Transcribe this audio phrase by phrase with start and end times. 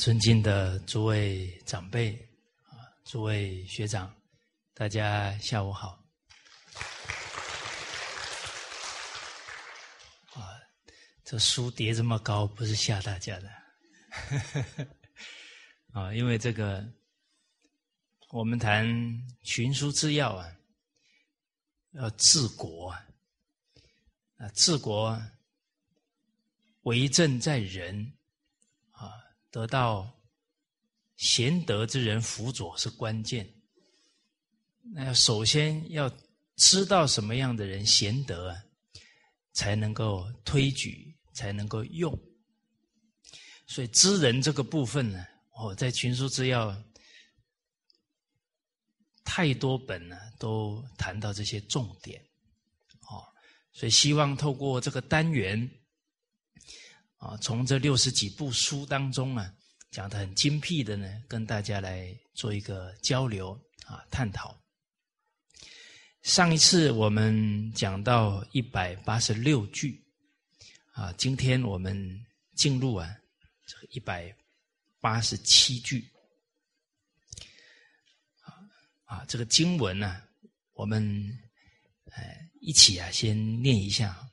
[0.00, 2.14] 尊敬的诸位长辈
[2.70, 4.10] 啊，诸位学长，
[4.72, 6.02] 大家下午好。
[10.32, 10.56] 啊，
[11.22, 13.50] 这书叠这么高，不是吓大家的。
[15.92, 16.82] 啊，因为这个，
[18.30, 18.88] 我们谈
[19.42, 20.50] 群书之要啊，
[21.90, 22.88] 要治国，
[24.38, 25.22] 啊，治国
[26.84, 28.14] 为政在人。
[29.50, 30.10] 得到
[31.16, 33.52] 贤德之人辅佐是关键。
[34.94, 36.10] 那首先要
[36.56, 38.56] 知道什么样的人贤德啊，
[39.52, 42.16] 才能够推举，才能够用。
[43.66, 45.26] 所以知人这个部分呢，
[45.62, 46.76] 我在群书之要
[49.24, 52.20] 太多本呢，都谈到这些重点。
[53.10, 53.26] 哦，
[53.72, 55.70] 所以希望透过这个单元。
[57.20, 59.54] 啊，从这六十几部书当中啊，
[59.90, 63.52] 讲的很精辟的呢，跟大家来做一个交流
[63.84, 64.58] 啊，探讨。
[66.22, 70.02] 上一次我们讲到一百八十六句，
[70.92, 73.14] 啊，今天我们进入啊
[73.66, 74.34] 这个一百
[74.98, 76.10] 八十七句，
[79.04, 80.22] 啊，这个经文呢，
[80.72, 81.38] 我们
[82.12, 84.26] 哎一起啊先念一下。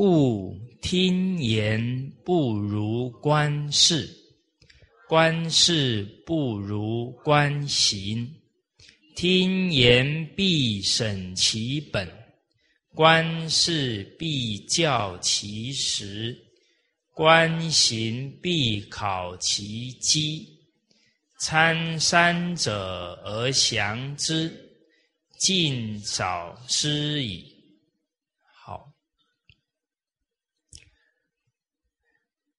[0.00, 4.08] 故听言不如观事，
[5.08, 8.32] 观事不如观行。
[9.16, 12.08] 听言必审其本，
[12.94, 16.38] 观事必教其实，
[17.12, 20.46] 观行必考其机。
[21.40, 24.48] 参三者而详之，
[25.40, 27.47] 尽早失矣。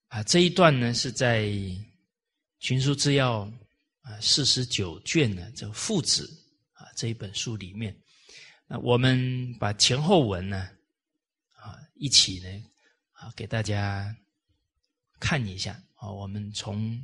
[0.10, 1.44] 啊，这一段呢是在
[2.60, 3.46] 《群书治要》
[4.02, 6.28] 啊四十九卷呢这父子
[6.74, 7.96] 啊这一本书里面，
[8.66, 10.68] 那我们把前后文呢
[11.54, 12.64] 啊一起呢
[13.12, 14.16] 啊给大家
[15.20, 17.00] 看一下啊，我们从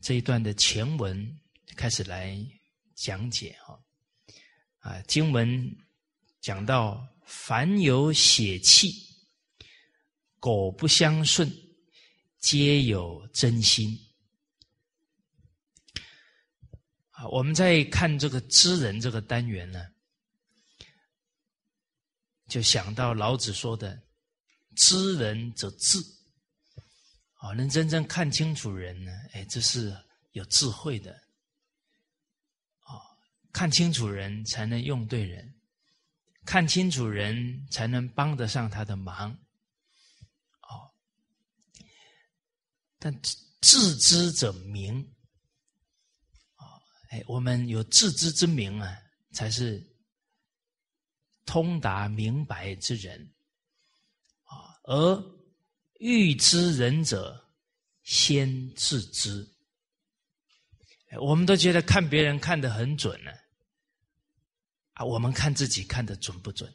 [0.00, 1.36] 这一段的前文
[1.74, 2.38] 开始来
[2.94, 3.80] 讲解哈
[4.78, 5.76] 啊经文
[6.40, 8.94] 讲到凡有血气，
[10.38, 11.52] 苟不相顺。
[12.40, 13.96] 皆有真心
[17.10, 17.28] 啊！
[17.28, 19.86] 我们在看这个知人这个单元呢，
[22.48, 24.02] 就想到老子说的
[24.74, 25.98] “知人者智”，
[27.36, 29.94] 啊，能真正看清楚人呢，哎，这是
[30.32, 31.12] 有智慧的
[32.80, 33.04] 啊！
[33.52, 35.54] 看清楚人才能用对人，
[36.46, 39.38] 看清楚人才能帮得上他的忙。
[43.02, 43.20] 但
[43.62, 45.00] 自知者明
[46.56, 46.62] 啊，
[47.08, 48.94] 哎，我们有自知之明啊，
[49.32, 49.82] 才是
[51.46, 53.18] 通达明白之人
[54.44, 54.76] 啊。
[54.84, 55.24] 而
[55.98, 57.42] 欲知人者，
[58.02, 59.48] 先自知。
[61.22, 63.32] 我们都觉得看别人看得很准呢，
[64.92, 66.70] 啊，我们看自己看得准不准？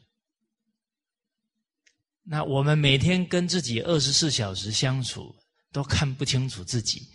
[2.24, 5.32] 那我们每天跟自己二十四小时相处。
[5.76, 7.06] 都看不清楚自己，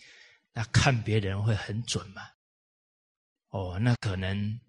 [0.54, 2.22] 那看别人会很准吗？
[3.50, 4.62] 哦，那可能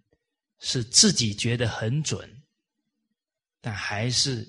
[0.60, 2.42] 是自己觉得很准，
[3.60, 4.48] 但还是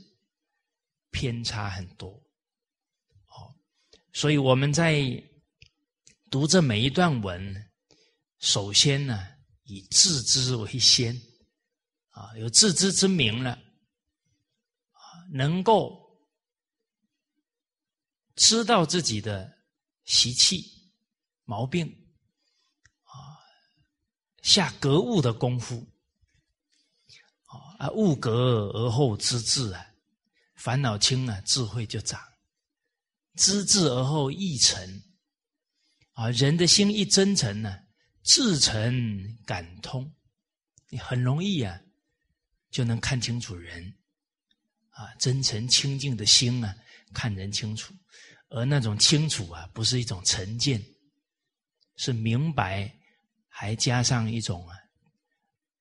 [1.12, 2.10] 偏差很多。
[3.28, 3.54] 哦，
[4.14, 5.22] 所以我们在
[6.32, 7.70] 读这每一段文，
[8.40, 9.28] 首先呢，
[9.64, 11.14] 以自知为先，
[12.12, 15.02] 啊，有自知之明了，啊，
[15.34, 16.02] 能够。
[18.36, 19.60] 知道自己的
[20.06, 20.92] 习气、
[21.46, 21.88] 毛病，
[23.04, 23.38] 啊，
[24.42, 25.88] 下格物的功夫，
[27.78, 29.86] 啊，物格而后知至啊，
[30.56, 32.20] 烦恼轻啊，智慧就长；
[33.36, 35.04] 知至而后意诚，
[36.14, 37.84] 啊，人的心一真诚呢，
[38.24, 40.12] 至诚感通，
[40.90, 41.80] 你很容易啊，
[42.72, 43.96] 就能看清楚人，
[44.90, 46.76] 啊，真诚清净的心啊，
[47.14, 47.94] 看人清楚。
[48.56, 50.80] 而那种清楚啊，不是一种成见，
[51.96, 52.96] 是明白，
[53.50, 54.78] 还加上一种啊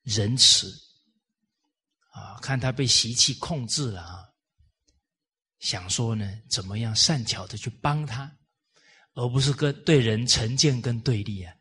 [0.05, 0.73] 仁慈
[2.13, 4.27] 啊，看他被习气控制了啊，
[5.59, 8.35] 想说呢，怎么样善巧的去帮他，
[9.13, 11.55] 而不是跟对人成见跟对立啊，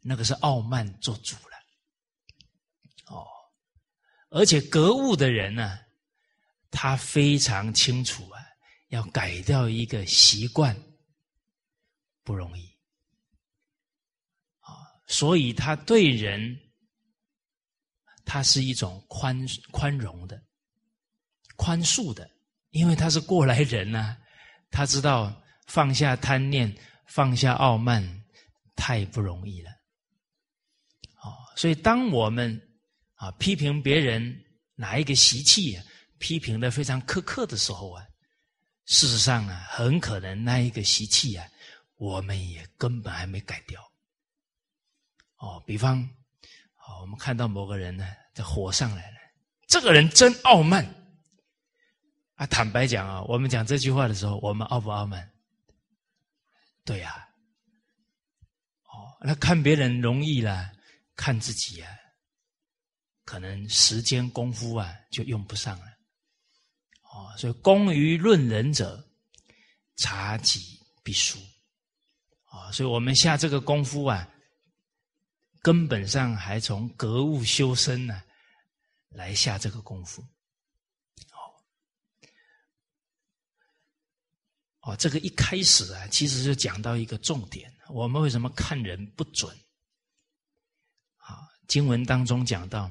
[0.00, 3.14] 那个是傲慢做主了。
[3.14, 3.26] 哦，
[4.30, 5.78] 而且格物的人呢，
[6.70, 8.35] 他非常清楚啊。
[8.88, 10.76] 要改掉一个习惯，
[12.22, 12.64] 不容易
[14.60, 14.70] 啊，
[15.08, 16.56] 所以他对人，
[18.24, 20.40] 他是一种宽宽容的、
[21.56, 22.30] 宽恕的，
[22.70, 24.16] 因为他是过来人呐，
[24.70, 26.72] 他知道放下贪念、
[27.08, 28.24] 放下傲慢
[28.76, 29.70] 太不容易了。
[31.24, 32.56] 哦，所以当我们
[33.14, 34.44] 啊批评别人
[34.76, 35.76] 哪一个习气，
[36.18, 38.05] 批评的非常苛刻的时候啊。
[38.86, 41.46] 事实上啊，很可能那一个习气啊，
[41.96, 43.82] 我们也根本还没改掉。
[45.36, 46.00] 哦，比方，
[46.86, 49.16] 哦，我们看到某个人呢，这火上来了，
[49.66, 50.86] 这个人真傲慢。
[52.36, 55.30] 啊，坦白讲啊，我们讲这句话的时候，我们傲不傲慢？
[56.84, 57.28] 对呀。
[58.84, 60.70] 哦，那看别人容易了，
[61.16, 61.90] 看自己啊，
[63.24, 65.95] 可能时间功夫啊，就用不上了。
[67.16, 69.02] 啊，所以功于论人者，
[69.96, 71.38] 察己必输。
[72.44, 74.28] 啊，所以我们下这个功夫啊，
[75.62, 78.22] 根本上还从格物修身呢，
[79.08, 80.22] 来下这个功夫。
[81.32, 81.40] 哦，
[84.82, 89.54] 哦，这个一开始啊，其实就讲到一个重点：我们为什么看人不准？
[91.16, 92.90] 啊，经文当中讲到，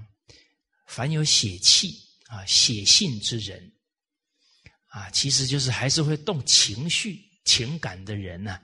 [0.88, 3.72] 凡有血气啊、血性之人。
[4.96, 8.58] 啊，其实就是还是会动情绪、情感的人呢。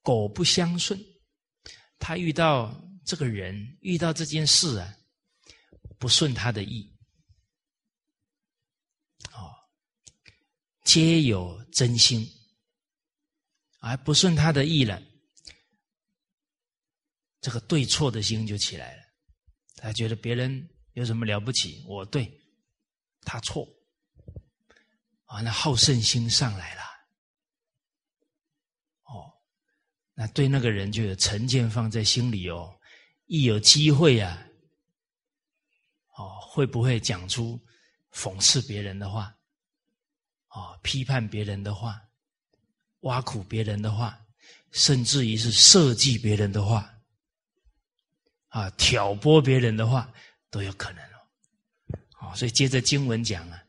[0.00, 0.98] 狗不相顺，
[1.98, 2.74] 他遇到
[3.04, 4.96] 这个人，遇到这件事啊，
[5.98, 6.90] 不顺他的意。
[9.32, 9.52] 哦，
[10.84, 12.26] 皆有真心，
[13.80, 15.02] 而不顺他的意了，
[17.42, 19.02] 这个对错的心就起来了。
[19.74, 22.32] 他觉得别人有什么了不起，我对，
[23.20, 23.68] 他错。
[25.26, 26.82] 啊，那好胜心上来了，
[29.02, 29.32] 哦，
[30.14, 32.72] 那对那个人就有成见放在心里哦。
[33.26, 34.40] 一有机会啊，
[36.16, 37.60] 哦，会不会讲出
[38.12, 39.36] 讽刺别人的话？
[40.50, 42.00] 哦，批判别人的话，
[43.00, 44.16] 挖苦别人的话，
[44.70, 46.88] 甚至于是设计别人的话，
[48.50, 50.08] 啊，挑拨别人的话
[50.50, 51.18] 都有可能哦。
[52.20, 53.60] 哦，所以接着经文讲啊。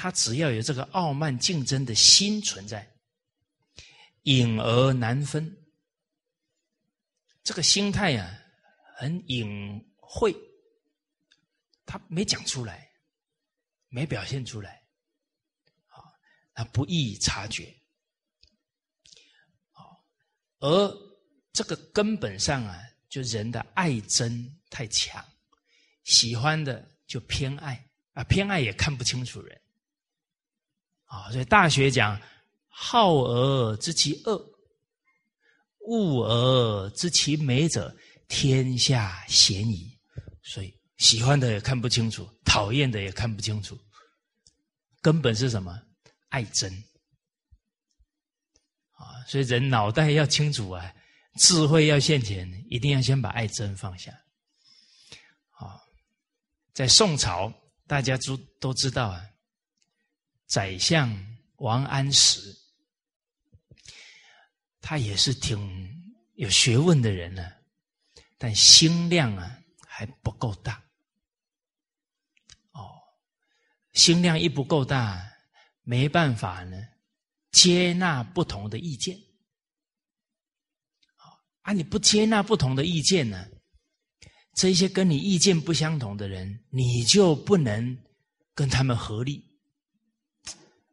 [0.00, 2.90] 他只要有这个傲慢竞争的心存在，
[4.22, 5.54] 隐而难分。
[7.42, 8.42] 这个心态呀，
[8.96, 10.34] 很隐晦，
[11.84, 12.90] 他没讲出来，
[13.90, 14.82] 没表现出来，
[15.88, 16.00] 啊，
[16.54, 17.66] 他不易察觉，
[19.72, 19.84] 啊，
[20.60, 20.96] 而
[21.52, 25.22] 这个根本上啊，就人的爱憎太强，
[26.04, 29.59] 喜欢的就偏爱，啊，偏爱也看不清楚人。
[31.10, 32.16] 啊，所以《大学》讲
[32.70, 34.36] “好而知其恶，
[35.88, 37.92] 恶而知其美者，
[38.28, 39.98] 天下鲜矣。”
[40.44, 43.76] 所以喜欢的也看不清楚，讨厌的也看不清楚，
[45.02, 45.76] 根本是什么？
[46.28, 46.72] 爱憎。
[48.92, 50.94] 啊，所以人脑袋要清楚啊，
[51.40, 54.12] 智慧要现前，一定要先把爱憎放下。
[55.58, 55.74] 啊，
[56.72, 57.52] 在宋朝，
[57.88, 59.26] 大家都都知道啊。
[60.50, 61.08] 宰相
[61.58, 62.40] 王安石，
[64.80, 65.56] 他也是挺
[66.34, 67.52] 有学问的人呢，
[68.36, 70.82] 但心量啊还不够大。
[72.72, 72.90] 哦，
[73.92, 75.24] 心量一不够大，
[75.82, 76.76] 没办法呢，
[77.52, 79.16] 接纳不同的意见。
[81.62, 83.46] 啊，你不接纳不同的意见呢，
[84.54, 87.96] 这些跟你意见不相同的人，你就不能
[88.52, 89.48] 跟他们合力。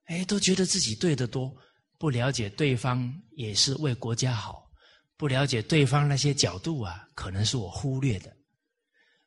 [0.07, 1.55] 哎，都觉得自己对的多，
[1.97, 4.69] 不了解对方也是为国家好，
[5.17, 8.35] 不了解对方那些角度啊，可能是我忽略的，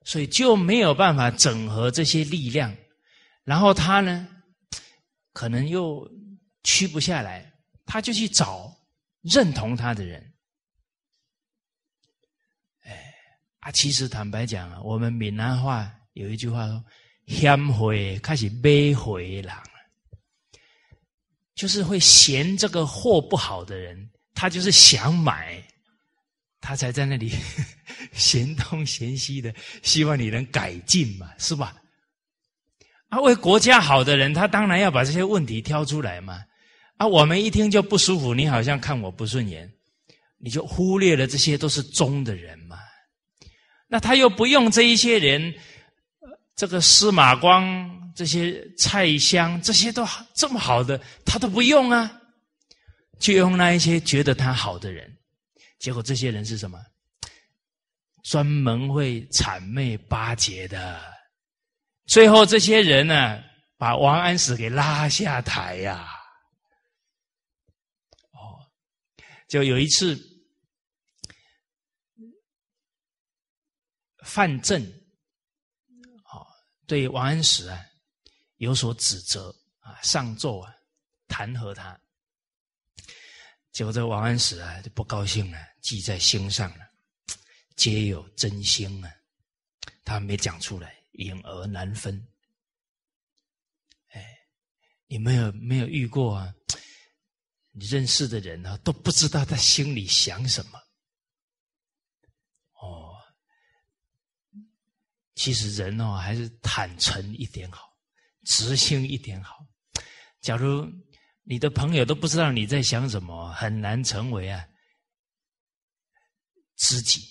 [0.04, 2.74] 所以就没有办法整合这些力量，
[3.44, 4.26] 然后他呢，
[5.34, 6.10] 可能又
[6.64, 7.52] 屈不下来，
[7.84, 8.74] 他就去找
[9.20, 10.32] 认同他的人。
[12.84, 13.14] 哎，
[13.58, 16.82] 啊，其实坦白讲啊，我们闽南话有一句话说
[17.28, 19.62] ：“嫌货开始买货啦。”
[21.60, 25.62] 就是会嫌这个货不好的人，他就是想买，
[26.58, 27.30] 他才在那里
[28.14, 31.76] 嫌东嫌西的，希望你能改进嘛，是吧？
[33.10, 36.42] 啊，为国家好的人，他当然要把这些问题挑出来嘛。
[36.96, 39.70] 啊，我们一听就不舒服，你好像看我不顺眼，
[40.38, 42.78] 你就忽略了这些都是忠的人嘛。
[43.86, 45.54] 那他又不用这一些人，
[46.56, 47.99] 这个司马光。
[48.20, 52.20] 这些菜香，这些都这么好的，他都不用啊。
[53.18, 55.10] 就用那一些觉得他好的人，
[55.78, 56.78] 结果这些人是什么？
[58.24, 61.00] 专门会谄媚巴结的。
[62.04, 63.42] 最后这些人呢，
[63.78, 66.06] 把王安石给拉下台呀。
[68.32, 68.60] 哦，
[69.48, 70.20] 就有一次，
[74.26, 76.44] 范正，哦，
[76.86, 77.80] 对王安石啊
[78.60, 80.74] 有所指责啊，上奏啊
[81.26, 81.98] 弹劾他。
[83.72, 86.86] 结果这王安石啊就不高兴了，记在心上了。
[87.74, 89.10] 皆有真心啊，
[90.04, 90.98] 他没讲出来。
[91.14, 92.26] 隐而难分，
[94.08, 94.24] 哎，
[95.06, 96.54] 你没有没有遇过啊？
[97.72, 100.80] 你认识的人啊，都不知道他心里想什么。
[102.72, 103.18] 哦，
[105.34, 107.89] 其实人哦，还是坦诚一点好，
[108.50, 109.64] 直心一点好。
[110.40, 110.84] 假如
[111.42, 114.66] 你的朋友都不知道你在想什么，很难成为啊
[116.76, 117.22] 知己。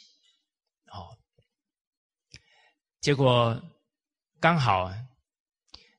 [0.92, 1.18] 哦，
[3.02, 3.62] 结果。
[4.42, 4.90] 刚好，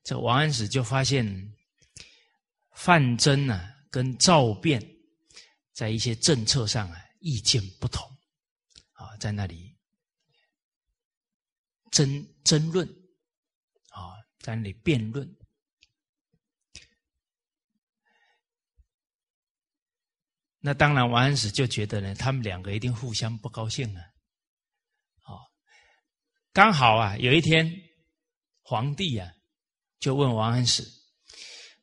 [0.02, 1.54] 这王安石就发现
[2.72, 4.80] 范增呢跟赵卞
[5.74, 8.02] 在一些政策上啊意见不同，
[8.92, 9.76] 啊，在那里
[11.90, 12.88] 争争论，
[14.40, 15.36] 在那里辩论。
[20.58, 24.02] 那当然，王安石就觉得呢，他们两个一定互相不高兴啊。
[25.24, 25.40] 哦，
[26.52, 27.86] 刚好啊，有一天。
[28.62, 29.34] 皇帝呀，
[29.98, 30.84] 就问王安石：“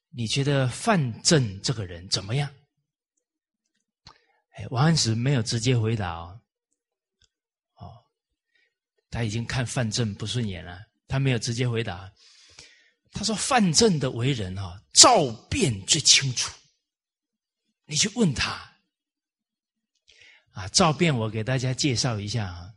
[0.08, 2.50] 你觉得范正这个人怎么样？”
[4.56, 6.42] 哎，王安石没有直接回答哦，
[7.74, 8.06] 哦，
[9.10, 12.10] 他已经看范正不顺眼了，他没有直接回答。
[13.18, 16.54] 他说：“范正的为人啊，赵变最清楚，
[17.86, 18.52] 你去问他。”
[20.54, 22.70] 啊，赵卞，我给大家介绍一下啊，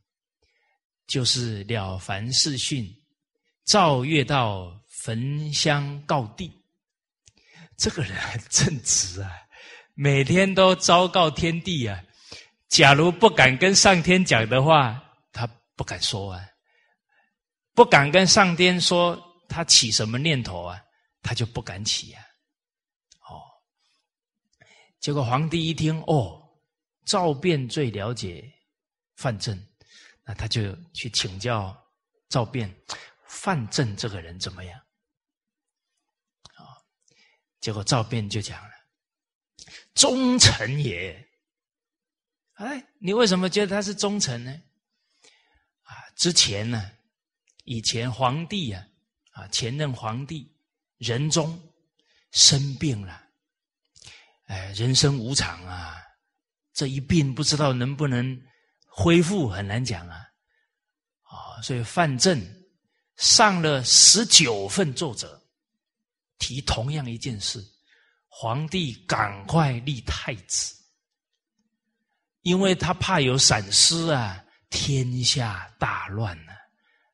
[1.07, 2.85] 就是《了凡四训》。
[3.67, 6.51] 赵月到焚香告地，
[7.77, 9.31] 这个人很正直啊，
[9.95, 12.03] 每天都昭告天地啊。
[12.69, 16.45] 假如不敢跟上天讲的话，他不敢说啊，
[17.75, 20.81] 不敢跟上天说他起什么念头啊，
[21.21, 22.23] 他就不敢起啊。
[23.29, 23.43] 哦，
[25.01, 26.41] 结果皇帝一听，哦，
[27.05, 28.51] 赵卞最了解
[29.17, 29.61] 范正，
[30.25, 31.77] 那他就去请教
[32.29, 32.73] 赵卞。
[33.27, 34.79] 范正这个人怎么样？
[36.55, 36.67] 啊，
[37.61, 38.71] 结果赵卞就讲了
[39.95, 41.29] ：“忠臣也。”
[42.55, 44.51] 哎，你为什么觉得他是忠臣呢？
[45.83, 46.91] 啊，之前呢，
[47.65, 48.85] 以前皇帝啊，
[49.49, 50.51] 前任皇帝
[50.99, 51.61] 仁宗
[52.33, 53.23] 生病了，
[54.47, 55.97] 哎，人生无常啊，
[56.73, 58.41] 这一病不知道能不能
[58.87, 60.27] 恢复，很难讲啊。
[61.23, 62.61] 啊，所以范正。
[63.17, 65.39] 上了十九份奏折，
[66.39, 67.63] 提同样一件事，
[68.29, 70.75] 皇帝赶快立太子，
[72.41, 76.35] 因为他怕有闪失啊，天下大乱，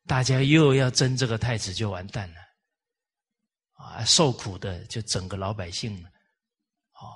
[0.07, 2.41] 大家又要争这个太子，就完蛋了，
[3.73, 6.09] 啊，受苦的就整个老百姓了，
[6.93, 7.11] 哦，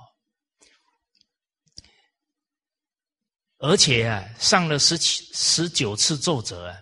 [3.59, 6.77] 而且啊，上了十七十九次奏折啊。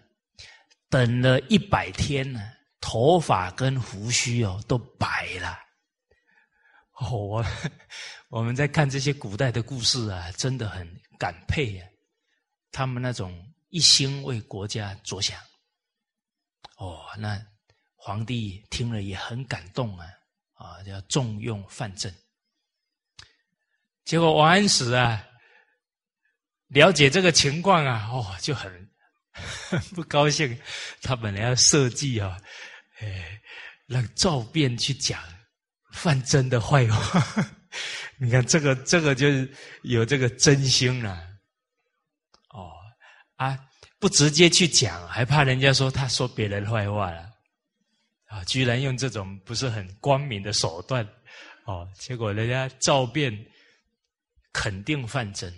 [0.92, 2.42] 等了一百天呢，
[2.82, 5.56] 头发跟胡须哦都白了。
[6.94, 7.46] 哦，我
[8.30, 11.88] 我们在看这些古代的故事啊，真的很感佩啊，
[12.72, 15.40] 他们那种一心为国家着想。
[16.80, 17.40] 哦，那
[17.96, 20.08] 皇帝听了也很感动啊，
[20.54, 22.14] 啊，要重用范正。
[24.06, 25.24] 结果王安石啊，
[26.68, 28.90] 了解这个情况啊，哦，就很。
[29.96, 30.60] 不高兴，
[31.02, 32.38] 他本来要设计啊，
[33.00, 33.40] 哎，
[33.86, 35.22] 让赵卞去讲
[35.94, 37.48] 范增的坏话。
[38.18, 41.16] 你看这个，这个就是有这个真心了。
[42.50, 42.72] 哦，
[43.36, 43.58] 啊，
[44.00, 47.30] 不直接去讲，还怕人家说他说别人坏话了，
[48.26, 51.06] 啊，居然用这种不是很光明的手段，
[51.66, 53.32] 哦，结果人家赵卞
[54.54, 55.52] 肯定范增，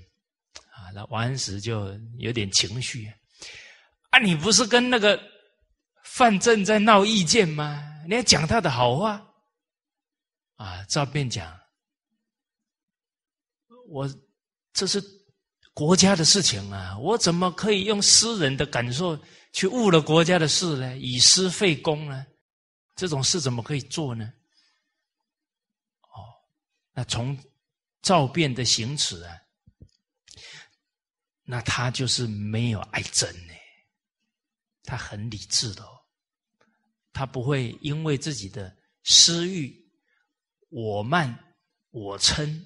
[0.71, 3.11] 啊，那王安石就有点情绪。
[4.09, 5.21] 啊，你不是跟那个
[6.03, 7.87] 范正在闹意见吗？
[8.07, 9.23] 你要讲他的好话
[10.55, 10.83] 啊！
[10.89, 11.55] 赵卞讲，
[13.87, 14.09] 我
[14.73, 14.99] 这是
[15.73, 19.17] 国家的事情啊，我怎么可以用私人的感受
[19.53, 20.97] 去误了国家的事呢？
[20.97, 22.25] 以私废公呢？
[22.95, 24.31] 这种事怎么可以做呢？
[26.01, 26.19] 哦，
[26.93, 27.37] 那从
[28.01, 29.33] 照变的行持啊，
[31.43, 33.53] 那他就是没有爱憎呢，
[34.83, 35.97] 他很理智的，哦
[37.13, 38.73] 他不会因为自己的
[39.03, 39.75] 私欲、
[40.69, 41.37] 我慢、
[41.89, 42.63] 我嗔，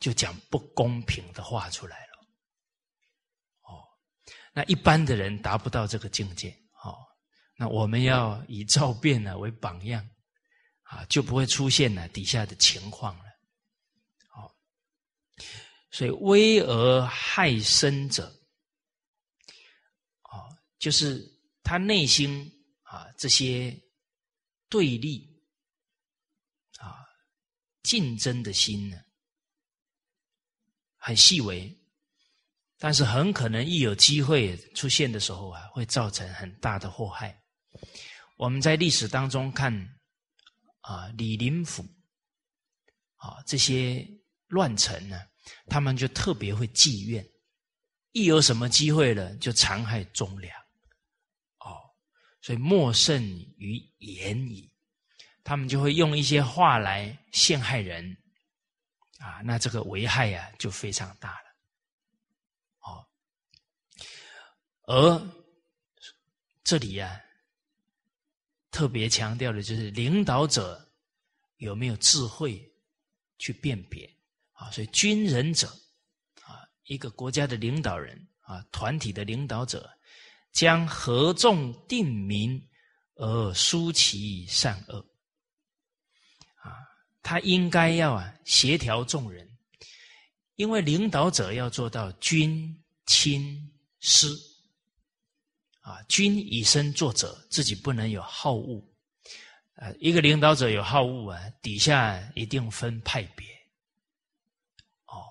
[0.00, 2.12] 就讲不公平的话出来了。
[3.62, 3.86] 哦，
[4.52, 6.50] 那一般的人达不到这个境界，
[6.82, 6.98] 哦，
[7.56, 10.04] 那我们要以照变呢为榜样。
[10.82, 13.24] 啊，就不会出现呢底下的情况了。
[14.26, 14.52] 好，
[15.92, 18.26] 所以威而害身者，
[20.22, 21.24] 啊，就是
[21.62, 22.44] 他内心
[22.82, 23.72] 啊这些
[24.68, 25.24] 对立
[26.80, 27.06] 啊
[27.84, 29.00] 竞争的心呢，
[31.00, 31.76] 很细微，
[32.78, 37.36] 但是很可能一有机会出现的时候啊，会造成很大的祸害。
[38.36, 39.96] 我们在历史当中看。
[40.82, 41.84] 啊，李林甫，
[43.16, 44.04] 啊，这些
[44.48, 45.20] 乱臣呢，
[45.66, 47.24] 他们就特别会妓院，
[48.12, 50.58] 一有什么机会了，就残害忠良，
[51.58, 51.76] 哦，
[52.40, 53.22] 所以莫胜
[53.58, 54.72] 于言矣。
[55.44, 58.16] 他们就会用一些话来陷害人，
[59.20, 61.46] 啊，那这个危害呀就非常大了，
[62.80, 63.06] 哦，
[64.86, 65.32] 而
[66.64, 67.22] 这里呀。
[68.72, 70.88] 特别强调的就是领导者
[71.56, 72.72] 有没有智慧
[73.36, 74.08] 去辨别
[74.52, 74.70] 啊？
[74.70, 75.66] 所以军人者
[76.44, 79.90] 啊，一个国家的领导人啊，团体的领导者，
[80.52, 82.64] 将合众定民
[83.16, 85.04] 而疏其善恶，
[87.22, 89.48] 他应该要啊协调众人，
[90.56, 94.28] 因为领导者要做到君亲师。
[95.82, 98.84] 啊，君以身作则，自己不能有好恶。
[99.76, 103.46] 呃，一个领导者有好恶啊，底下一定分派别。
[105.06, 105.24] 哦，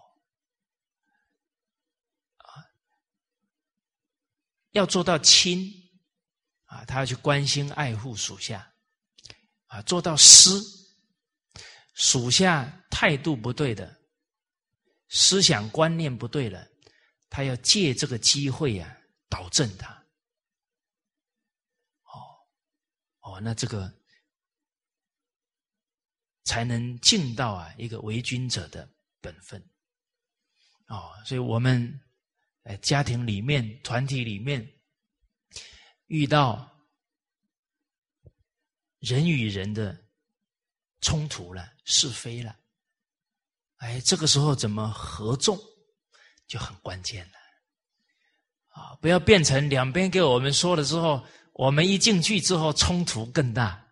[2.37, 2.65] 啊，
[4.71, 5.71] 要做到亲，
[6.65, 8.73] 啊，他要去关心爱护属下，
[9.67, 10.49] 啊，做到师，
[11.99, 13.99] 属下态度不对的，
[15.09, 16.65] 思想观念不对了，
[17.29, 19.93] 他要借这个机会呀，导正他。
[22.03, 22.15] 哦，
[23.19, 23.93] 哦那这个
[26.45, 29.61] 才能尽到啊一个为君者的本分。
[30.87, 31.99] 哦，所以我们
[32.63, 34.65] 在家庭里面、团体里面
[36.05, 36.65] 遇到
[38.99, 40.01] 人与人的
[41.01, 42.55] 冲突了、是非了，
[43.77, 45.59] 哎，这个时候怎么合众
[46.45, 47.33] 就很关键了。
[48.67, 51.25] 啊，不要变成两边给我们说了之后。
[51.53, 53.85] 我们一进去之后，冲突更大。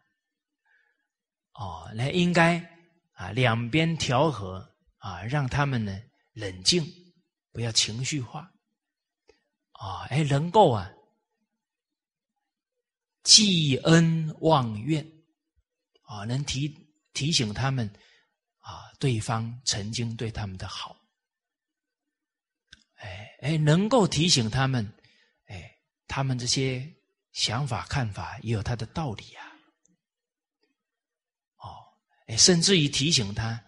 [1.52, 2.58] 哦，那应该
[3.12, 4.66] 啊，两边调和
[5.00, 6.00] 啊，让他们呢
[6.32, 6.86] 冷静，
[7.52, 8.50] 不要情绪化。
[9.72, 10.90] 啊，哎，能够啊，
[13.24, 15.06] 记恩忘怨，
[16.04, 16.70] 啊，能提
[17.18, 17.88] 提醒他们
[18.60, 20.96] 啊，对方曾经对他们的好。
[22.96, 24.86] 哎哎，能够提醒他们，
[25.48, 26.94] 哎，他们这些。
[27.34, 29.46] 想法看法也有他的道理啊，
[31.58, 31.70] 哦，
[32.26, 33.64] 哎，甚至于提醒他，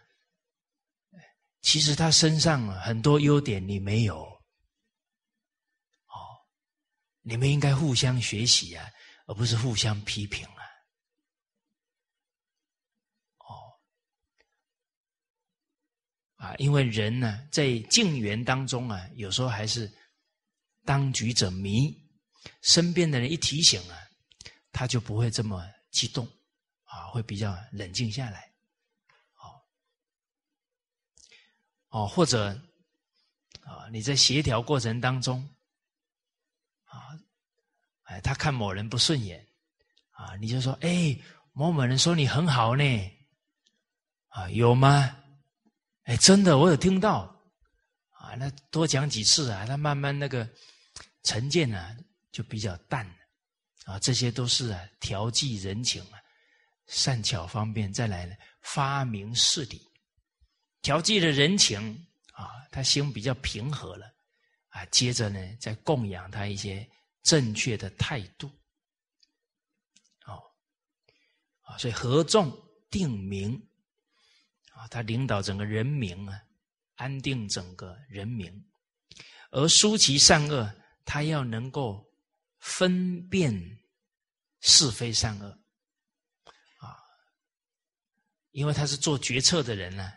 [1.62, 4.24] 其实他身上很多优点你没有，
[6.08, 6.18] 哦，
[7.22, 8.90] 你们应该互相学习啊，
[9.28, 10.48] 而不是互相批评，
[13.38, 13.54] 哦，
[16.40, 19.92] 啊，因为人呢，在境缘当中啊，有时候还是
[20.86, 21.94] 当局者迷。
[22.62, 24.00] 身边的人一提醒啊，
[24.72, 26.26] 他就不会这么激动，
[26.86, 28.50] 啊，会比较冷静下来，
[29.36, 29.60] 哦，
[31.90, 32.58] 哦，或者
[33.62, 35.38] 啊，你在协调过程当中，
[36.86, 37.12] 啊，
[38.04, 39.46] 哎，他看某人不顺眼，
[40.12, 41.20] 啊，你就说，哎，
[41.52, 43.12] 某某人说你很好呢，
[44.30, 45.19] 啊，有吗？
[46.10, 47.20] 哎，真的，我有听到，
[48.10, 50.50] 啊，那多讲几次啊，他慢慢那个
[51.22, 51.96] 成见啊。
[52.32, 53.16] 就比较淡了，
[53.86, 56.22] 啊，这些都是啊调剂人情啊，
[56.86, 59.82] 善巧方便，再来呢发明事理，
[60.84, 64.06] 调剂了人情啊，他心比较平和了，
[64.68, 66.88] 啊，接着呢再供养他一些
[67.24, 68.48] 正确的态度，
[70.28, 70.40] 哦，
[71.62, 72.56] 啊，所以合众
[72.92, 73.60] 定名，
[74.88, 76.42] 他领导整个人民啊，
[76.96, 78.52] 安定整个人民，
[79.52, 80.72] 而疏其善恶，
[81.06, 82.08] 他要能够。
[82.62, 83.80] 分辨
[84.60, 85.48] 是非善恶，
[86.80, 86.92] 啊，
[88.52, 90.12] 因为他是做决策的人呢，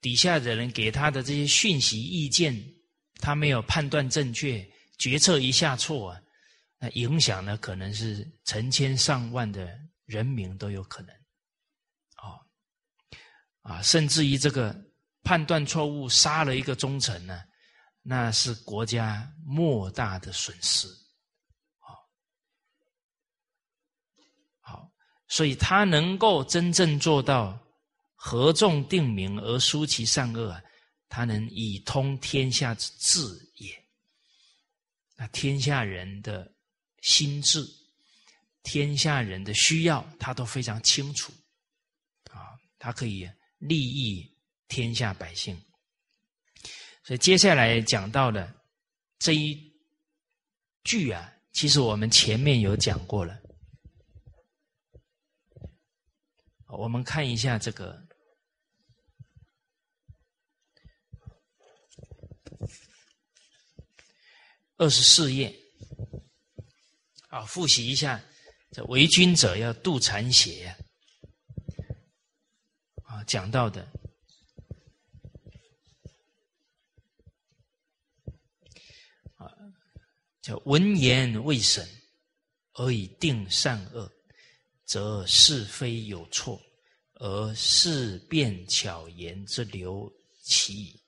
[0.00, 2.60] 底下的人给他的这些讯息意见，
[3.20, 6.20] 他没有判断正确，决策一下错啊，
[6.80, 11.14] 那影响呢可能是成千上万的人民都有可能，
[13.62, 14.74] 啊，甚至于这个
[15.22, 17.42] 判断错误杀了一个忠臣呢，
[18.02, 20.88] 那是国家莫大的损失，
[21.78, 21.94] 好，
[24.60, 24.90] 好，
[25.28, 27.58] 所以他能够真正做到。
[28.22, 30.62] 合众定名而疏其善恶，
[31.08, 33.18] 他能以通天下之治
[33.54, 33.74] 也。
[35.16, 36.46] 那天下人的
[37.00, 37.66] 心智，
[38.62, 41.32] 天下人的需要，他都非常清楚
[42.30, 43.26] 啊，他可以
[43.60, 45.56] 利益天下百姓。
[47.04, 48.52] 所以接下来讲到的
[49.18, 49.72] 这一
[50.84, 53.40] 句啊，其实我们前面有讲过了。
[56.66, 58.06] 我们看一下这个。
[64.76, 65.54] 二十四页，
[67.28, 68.18] 啊，复习一下，
[68.72, 70.89] 这为君者要度残邪呀，啊，
[73.10, 73.82] 啊讲到的，
[79.34, 79.50] 啊，
[80.40, 81.84] 叫闻言未审
[82.74, 84.08] 而以定善恶，
[84.84, 86.62] 则是非有错，
[87.14, 90.08] 而事变巧言之流
[90.44, 91.02] 其矣。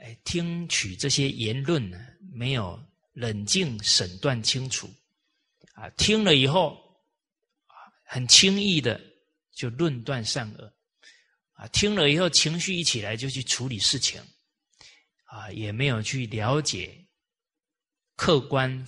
[0.00, 1.98] 哎，听取这些言论呢，
[2.32, 2.82] 没有
[3.12, 4.88] 冷静审断清楚，
[5.74, 6.78] 啊，听了以后，
[8.06, 8.98] 很轻易的
[9.54, 10.74] 就论断善恶，
[11.52, 14.20] 啊，听了以后情绪一起来就去处理事情，
[15.24, 17.06] 啊，也没有去了解、
[18.16, 18.86] 客观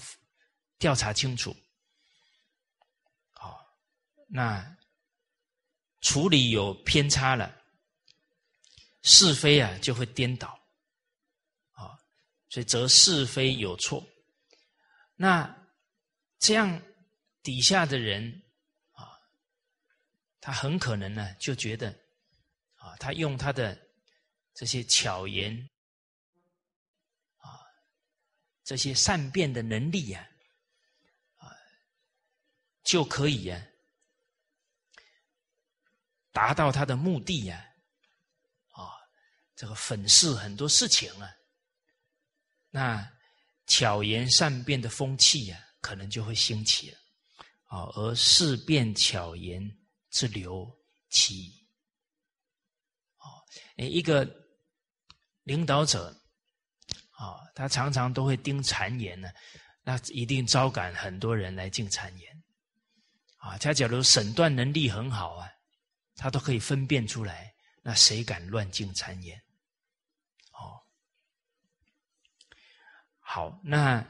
[0.78, 1.56] 调查清楚，
[3.32, 3.58] 好，
[4.28, 4.76] 那
[6.00, 7.62] 处理有偏差了，
[9.02, 10.48] 是非啊就会颠倒。
[10.48, 11.98] 啊
[12.48, 14.06] 所以则是非有错，
[15.14, 15.66] 那
[16.38, 16.80] 这样
[17.42, 18.42] 底下的人，
[20.46, 21.90] 他很可能呢就觉得
[22.76, 23.76] 啊，他用他的
[24.54, 25.52] 这些巧言
[27.38, 27.50] 啊，
[28.62, 30.24] 这些善变的能力呀，
[31.38, 31.50] 啊，
[32.84, 33.60] 就可以呀
[36.30, 37.68] 达到他的目的呀，
[38.68, 38.94] 啊，
[39.56, 41.28] 这个粉饰很多事情啊。
[42.70, 43.04] 那
[43.66, 46.98] 巧言善辩的风气呀，可能就会兴起了，
[47.64, 49.60] 啊，而事变巧言
[50.18, 50.66] 是流
[51.10, 51.68] 起，
[53.18, 53.44] 哦，
[53.76, 54.26] 一个
[55.42, 56.08] 领导者，
[57.10, 59.28] 啊，他常常都会盯谗言呢，
[59.82, 62.42] 那一定招感很多人来进谗言，
[63.36, 65.52] 啊，他假如审断能力很好啊，
[66.14, 69.38] 他都可以分辨出来，那谁敢乱进谗言？
[70.52, 70.80] 哦。
[73.20, 74.02] 好，那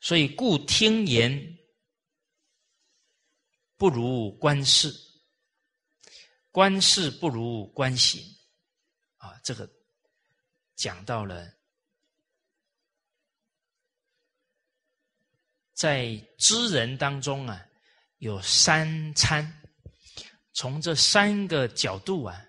[0.00, 1.57] 所以故听言
[3.78, 4.92] 不如观事，
[6.50, 8.20] 观事不如观行
[9.16, 9.40] 啊。
[9.44, 9.70] 这个
[10.74, 11.50] 讲到了，
[15.72, 17.64] 在知人当中啊，
[18.18, 19.62] 有三参，
[20.52, 22.44] 从这三个角度啊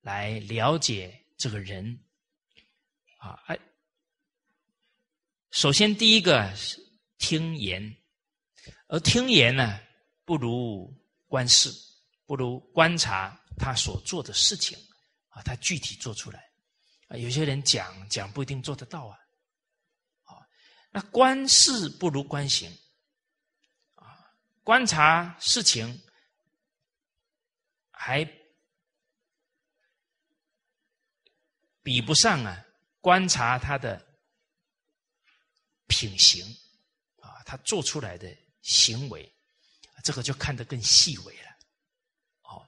[0.00, 2.04] 来了解这个人。
[3.18, 3.58] 啊，哎，
[5.50, 6.78] 首先第一个是
[7.16, 7.96] 听言，
[8.88, 9.80] 而听言呢，
[10.24, 10.92] 不如
[11.26, 11.70] 观事，
[12.26, 14.78] 不如观察他所做的事情
[15.28, 16.50] 啊，他具体做出来
[17.08, 17.16] 啊。
[17.16, 19.18] 有些人讲讲不一定做得到啊，
[20.24, 20.38] 啊，
[20.90, 22.70] 那观事不如观行
[23.94, 24.32] 啊，
[24.62, 26.00] 观察事情
[27.90, 28.24] 还
[31.82, 32.64] 比不上啊。
[33.00, 34.02] 观察他的
[35.88, 36.42] 品行
[37.20, 39.33] 啊，他做出来的行为，
[40.04, 41.48] 这个就看得更细微了。
[42.42, 42.64] 哦，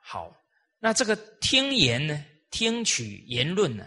[0.00, 0.34] 好，
[0.78, 3.86] 那这个听言呢，听取言论呢，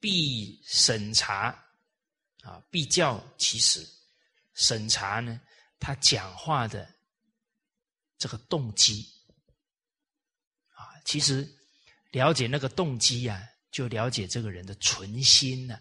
[0.00, 1.50] 必审查
[2.42, 3.86] 啊，必教其实，
[4.54, 5.40] 审查呢，
[5.78, 6.92] 他讲话的
[8.18, 9.08] 这个动机
[10.70, 11.48] 啊，其实。
[12.12, 15.76] 了解那个动机呀，就了解这个人的存心了。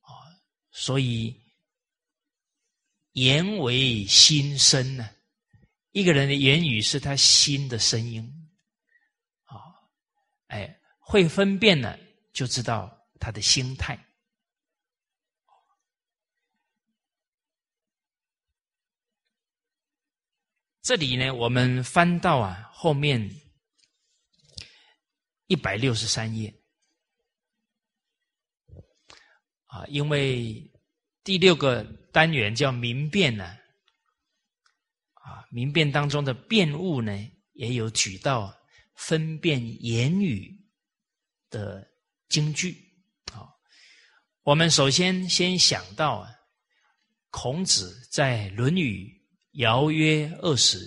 [0.00, 0.08] 啊，
[0.70, 1.38] 所以
[3.12, 5.10] 言为心声呢，
[5.92, 8.22] 一个人的言语是他心的声音。
[9.44, 9.56] 啊，
[10.46, 11.98] 哎，会分辨了，
[12.32, 13.98] 就知道他的心态。
[20.82, 23.28] 这里呢，我们翻到啊后面
[25.46, 26.52] 一百六十三页
[29.66, 30.69] 啊，因为
[31.30, 33.44] 第六个单元叫明辨呢，
[35.12, 37.16] 啊，明辨当中的辨物呢，
[37.52, 38.52] 也有举到
[38.96, 40.52] 分辨言语
[41.48, 41.86] 的
[42.28, 42.76] 京剧
[43.32, 43.46] 啊。
[44.42, 46.28] 我们首先先想到啊，
[47.30, 49.16] 孔子在《论语》。
[49.60, 50.80] 尧曰：“二十，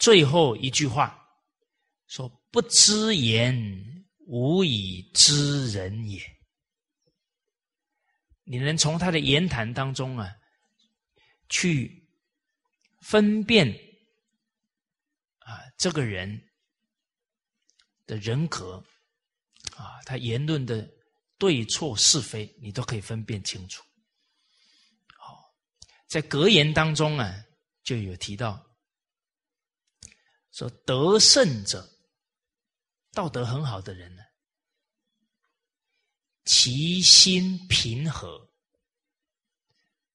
[0.00, 1.16] 最后一句话
[2.08, 3.54] 说：‘不知言，
[4.26, 6.20] 无以知人也。’
[8.50, 10.28] 你能从他的言谈当中啊，
[11.48, 12.04] 去
[13.00, 13.68] 分辨
[15.38, 16.50] 啊这个人
[18.06, 18.84] 的人格
[19.76, 20.90] 啊，他言论的
[21.38, 23.84] 对错是非，你都可以分辨清楚。
[25.16, 25.54] 好，
[26.08, 27.32] 在格言当中啊。”
[27.82, 28.64] 就有提到
[30.52, 31.88] 说，得胜者，
[33.10, 34.22] 道德很好的人呢，
[36.52, 38.50] 其心平和。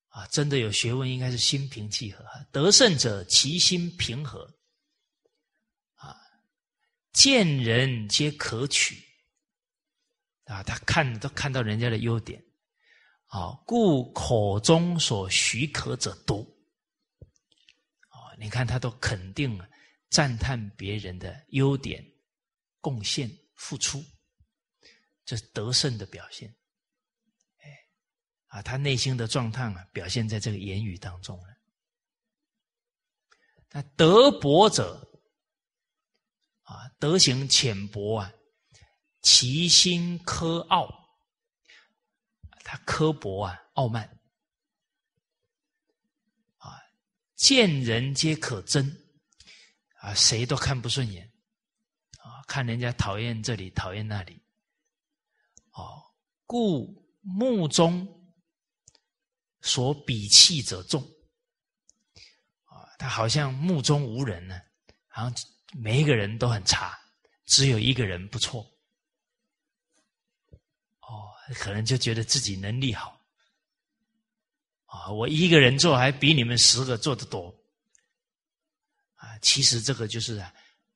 [0.10, 2.26] 啊，真的有学问，应该是心平气和。
[2.52, 4.44] 得胜者，其心平和。
[5.94, 6.14] 啊，
[7.14, 9.02] 见人皆可取。
[10.44, 12.44] 啊，他看都看到人家的优点。
[13.28, 16.42] 啊，故口中所许可者多。
[18.10, 19.58] 啊你看，他都肯定、
[20.10, 22.06] 赞叹别人的优点、
[22.82, 24.04] 贡献、付出，
[25.26, 26.56] 这是得胜的表现。
[27.58, 27.78] 哎，
[28.48, 31.48] 啊，他内心的状态啊，表现在这个言语当中了。
[33.72, 35.06] 那德薄者，
[36.62, 38.32] 啊，德行浅薄啊，
[39.22, 40.88] 其心苛傲，
[42.64, 44.08] 他刻薄啊，傲慢。
[46.58, 46.80] 啊
[47.36, 48.90] 见人皆可憎，
[49.98, 51.30] 啊，谁都看不顺眼，
[52.20, 54.42] 啊，看人家讨厌这里，讨厌那里，
[55.76, 56.02] 哦，
[56.46, 58.08] 故目中
[59.62, 61.02] 所鄙弃者众，
[62.64, 64.62] 啊，他好像目中无人呢，
[65.08, 65.36] 好像
[65.74, 66.98] 每一个人都很差，
[67.46, 68.62] 只有一个人不错，
[71.02, 73.20] 哦，可能就觉得自己能力好。
[74.86, 77.54] 啊，我一个人做还比你们十个做的多，
[79.16, 80.54] 啊，其实这个就是啊，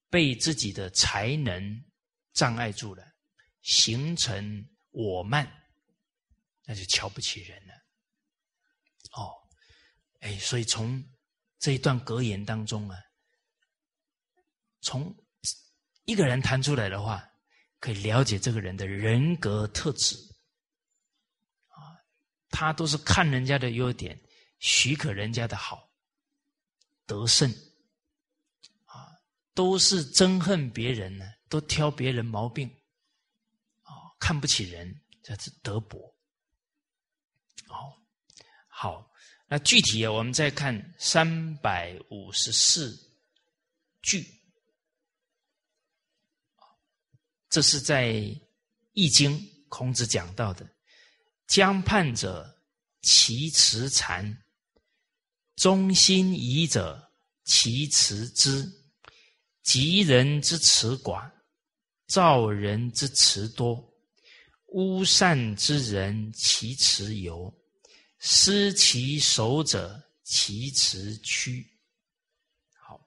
[0.09, 1.83] 被自己的才能
[2.31, 3.08] 障碍住了，
[3.61, 5.49] 形成我慢，
[6.65, 7.73] 那就瞧不起人了。
[9.13, 9.33] 哦，
[10.19, 11.03] 哎，所以从
[11.57, 12.97] 这一段格言当中啊，
[14.81, 15.15] 从
[16.05, 17.27] 一个人谈出来的话，
[17.79, 20.15] 可以了解这个人的人格特质
[21.67, 21.97] 啊。
[22.49, 24.19] 他都是看人家的优点，
[24.59, 25.91] 许可人家的好，
[27.05, 27.49] 得胜，
[28.85, 29.09] 啊，
[29.53, 32.69] 都是憎恨别人呢，都挑别人毛病，
[34.19, 35.97] 看不起人，这是德薄。
[37.69, 37.93] 哦，
[38.67, 39.11] 好，
[39.47, 42.95] 那具体我们再看三百五十四
[44.01, 44.25] 句，
[47.49, 48.13] 这是在
[48.93, 50.69] 《易经》孔子讲到的。
[51.47, 52.61] 将叛者，
[53.01, 54.23] 其辞残；
[55.55, 57.11] 忠心疑者，
[57.43, 58.71] 其辞之。
[59.63, 61.31] 吉人之辞寡，
[62.07, 63.88] 造人之辞多。
[64.71, 67.53] 污善之人，其辞尤；
[68.19, 71.65] 失其守者，其辞屈。
[72.73, 72.99] 好，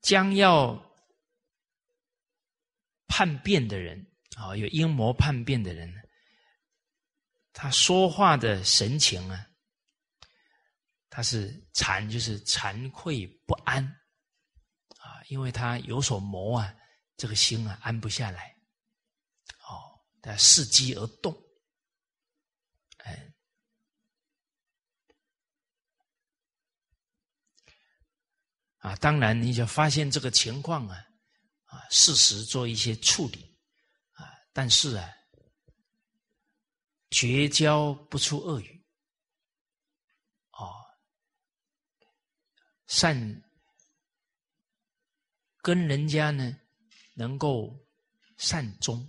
[0.00, 0.84] 将要。
[3.08, 5.90] 叛变的人啊，有阴谋叛变的人，
[7.54, 9.46] 他说话的神情啊，
[11.08, 13.82] 他是惭，就是惭愧不安
[14.98, 16.76] 啊，因为他有所谋啊，
[17.16, 18.56] 这个心啊安不下来，
[19.68, 21.34] 哦，他伺机而动，
[22.98, 23.34] 哎，
[28.78, 31.02] 啊，当然你就发现这个情况啊。
[31.68, 33.58] 啊，适时做一些处理，
[34.12, 35.12] 啊，但是啊，
[37.10, 38.86] 绝交不出恶语，
[40.52, 40.72] 哦，
[42.86, 43.42] 善
[45.60, 46.56] 跟人家呢
[47.18, 47.74] 能够
[48.36, 49.00] 善终，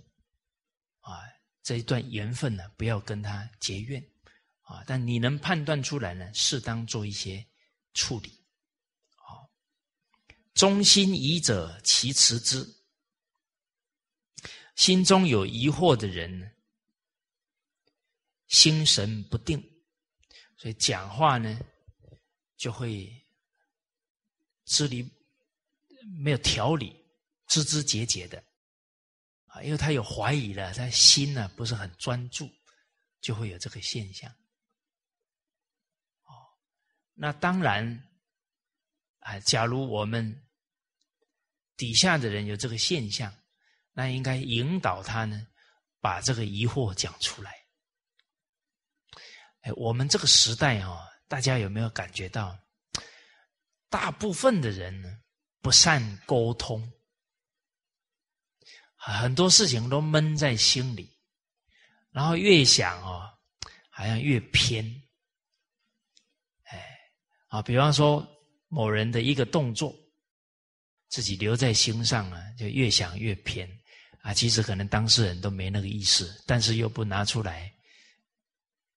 [1.00, 1.20] 啊，
[1.62, 4.02] 这一段缘分呢，不要跟他结怨，
[4.62, 7.46] 啊，但你能判断出来呢，适当做一些
[7.92, 8.32] 处理。
[9.14, 9.46] 好
[10.54, 12.66] 忠心疑者，其辞之。
[14.74, 16.56] 心中有疑惑的人，
[18.46, 19.60] 心神不定，
[20.56, 21.60] 所以讲话呢
[22.56, 23.12] 就会
[24.64, 25.02] 支离
[26.22, 26.96] 没有条理，
[27.48, 28.42] 枝枝节节的
[29.46, 32.48] 啊，因为他有怀疑了，他心呢不是很专注，
[33.20, 34.30] 就会有这个现象。
[36.24, 36.32] 哦，
[37.14, 38.08] 那当然
[39.20, 40.46] 啊，假如我们
[41.76, 43.34] 底下的人有这个现象，
[43.92, 45.48] 那应该引导他呢，
[46.00, 47.54] 把这个疑惑讲出来。
[49.62, 52.58] 哎，我们这个时代啊，大家有没有感觉到，
[53.88, 55.20] 大部分的人呢
[55.60, 56.92] 不善沟通，
[59.12, 61.10] 很多事情都闷在心里，
[62.10, 63.26] 然后越想哦，
[63.90, 64.84] 好像越偏。
[66.64, 66.98] 哎，
[67.48, 68.26] 啊，比方说
[68.68, 69.96] 某人的一个动作，
[71.08, 73.66] 自己留在心上啊，就越想越偏
[74.20, 74.34] 啊。
[74.34, 77.74] 其实可能当事人都没那个意思，但是又不拿出来。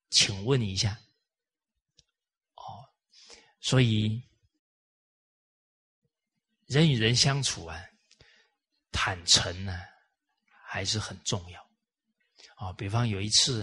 [0.09, 0.99] 请问一下，
[2.55, 2.83] 哦，
[3.61, 4.21] 所以
[6.65, 7.81] 人与人相处啊，
[8.91, 9.79] 坦诚呢
[10.73, 11.61] 还是很重要。
[12.55, 13.61] 啊，比方有一次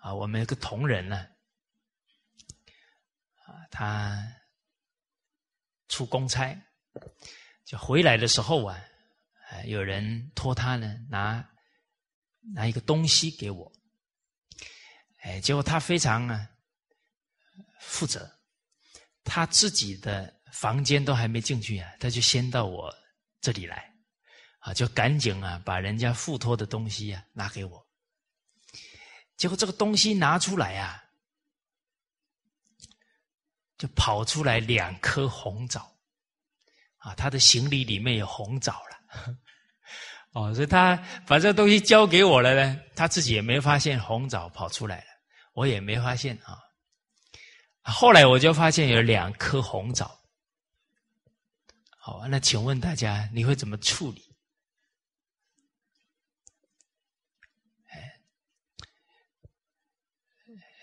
[0.00, 1.28] 啊，我们有个同仁呢，
[3.44, 4.26] 啊，他
[5.88, 6.58] 出公差，
[7.66, 8.82] 就回来的时候啊，
[9.66, 11.46] 有人托他呢拿
[12.54, 13.70] 拿一个东西给我。
[15.18, 16.48] 哎，结果他非常啊
[17.78, 18.40] 负责，
[19.22, 22.90] 他自己的房间都还没进去啊，他就先到我
[23.42, 23.93] 这里来，
[24.64, 27.86] 啊，就赶紧啊把人家付托的东西啊拿给我。
[29.36, 31.04] 结果这个东西拿出来啊，
[33.76, 35.94] 就跑出来两颗红枣，
[36.96, 39.36] 啊，他的行李里面有红枣了。
[40.32, 40.96] 哦，所以他
[41.26, 45.06] 把这东西交给我了呢，他自己也没发现红枣跑出来了。
[45.52, 46.58] 我也没发现啊，
[47.82, 50.18] 后来我就发现有两颗红枣。
[51.98, 54.24] 好，那请问大家你会怎么处理？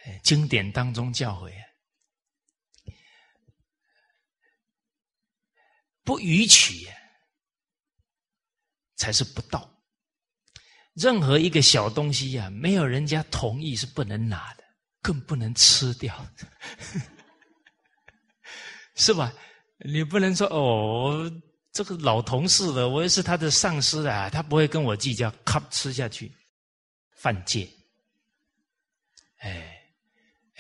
[0.04, 1.52] 哎，经典当中教诲，
[6.04, 6.88] 不予取
[8.96, 9.70] 才是不道。
[10.94, 14.64] 任何一个小东西呀，没有人家同意是不能拿的。
[15.04, 16.28] 更不能吃掉，
[18.94, 19.34] 是吧？
[19.84, 21.28] 你不能说哦，
[21.72, 26.32] 这个老同事的，我也是他的上司啊，他不会跟我计较，咔吃下去，
[27.16, 27.68] 犯戒。
[29.38, 29.71] 哎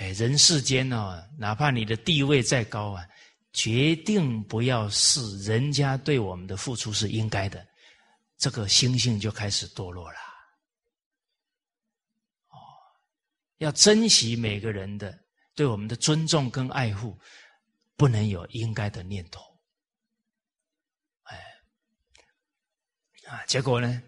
[0.01, 3.07] 哎，人世间哦，哪怕你的地位再高啊，
[3.53, 7.63] 决定不要视人家对我们的付出是应该的，
[8.35, 10.17] 这个心性就开始堕落了。
[12.49, 12.57] 哦
[13.59, 15.15] 要珍惜每个人的
[15.53, 17.15] 对我们的尊重跟爱护，
[17.95, 19.39] 不能有应该的念头。
[21.25, 21.37] 哎，
[23.27, 24.01] 啊，结果呢，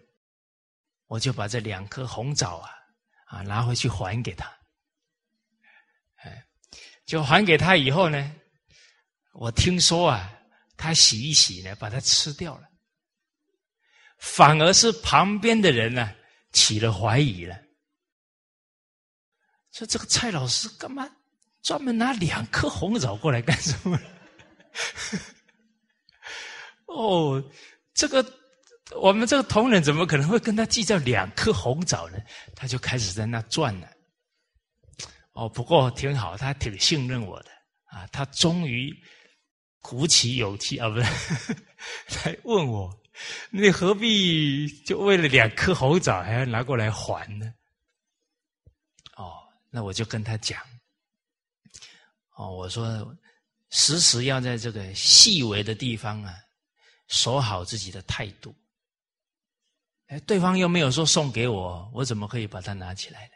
[1.06, 2.70] 我就把这两颗红枣啊
[3.26, 4.52] 啊拿回去还给他。
[7.06, 8.32] 就还给他以后呢，
[9.34, 10.32] 我听说啊，
[10.76, 12.62] 他洗一洗呢，把它吃掉了，
[14.18, 16.14] 反而是旁边的人呢
[16.52, 17.56] 起了怀疑了。
[19.72, 21.10] 说这个蔡老师干嘛
[21.62, 24.00] 专门拿两颗红枣过来干什么？
[26.86, 27.42] 哦，
[27.92, 28.24] 这个
[28.96, 32.18] 我们这个同仁怎么可能会跟他计较两颗红枣呢？
[32.54, 33.93] 他就开始在那转了。
[35.34, 37.50] 哦，不过挺好，他挺信任我的
[37.84, 38.06] 啊。
[38.08, 38.92] 他终于
[39.80, 41.04] 鼓起勇气啊，不是
[42.24, 42.90] 来问我：
[43.50, 47.52] 你何必就为了两颗红枣还要拿过来还呢？
[49.16, 49.34] 哦
[49.70, 50.60] 那我就跟他讲，
[52.36, 53.16] 哦，我说
[53.70, 56.32] 时时要在这个细微的地方啊，
[57.08, 58.54] 守好自己的态度。
[60.06, 63.28] 哎，对方又没有说送给我，我怎么可以把它拿起来？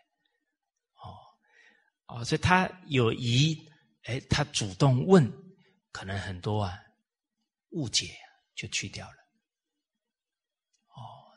[2.08, 3.56] 哦，所以他有疑，
[4.02, 5.32] 哎，他主动问，
[5.92, 6.78] 可能很多啊
[7.70, 8.14] 误解
[8.54, 9.16] 就去掉了。
[10.88, 11.32] 哦，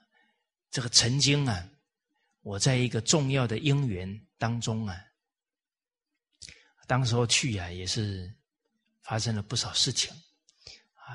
[0.70, 1.70] 这个曾经啊，
[2.42, 4.28] 我在一个重要的因缘。
[4.42, 5.00] 当中啊，
[6.88, 8.36] 当时候去呀，也是
[9.04, 10.12] 发生了不少事情
[10.96, 11.14] 啊，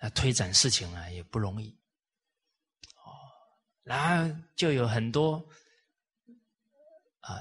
[0.00, 1.70] 那推展事情啊也不容易
[2.96, 3.14] 哦，
[3.84, 5.36] 然后就有很多
[7.20, 7.38] 啊，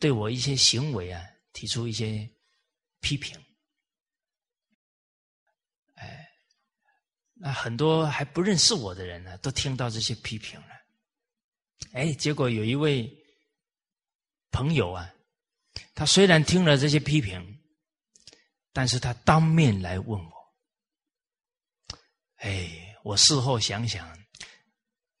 [0.00, 2.28] 对我一些行为啊提出一些
[2.98, 3.40] 批评，
[5.94, 6.28] 哎，
[7.34, 10.68] 那很多还不认识我的人呢，都听到这些批评了，
[11.92, 13.16] 哎，结果有一位。
[14.52, 15.08] 朋友啊，
[15.94, 17.62] 他虽然听了这些批评，
[18.72, 20.54] 但是他当面来问我，
[22.38, 24.26] 哎，我事后想想，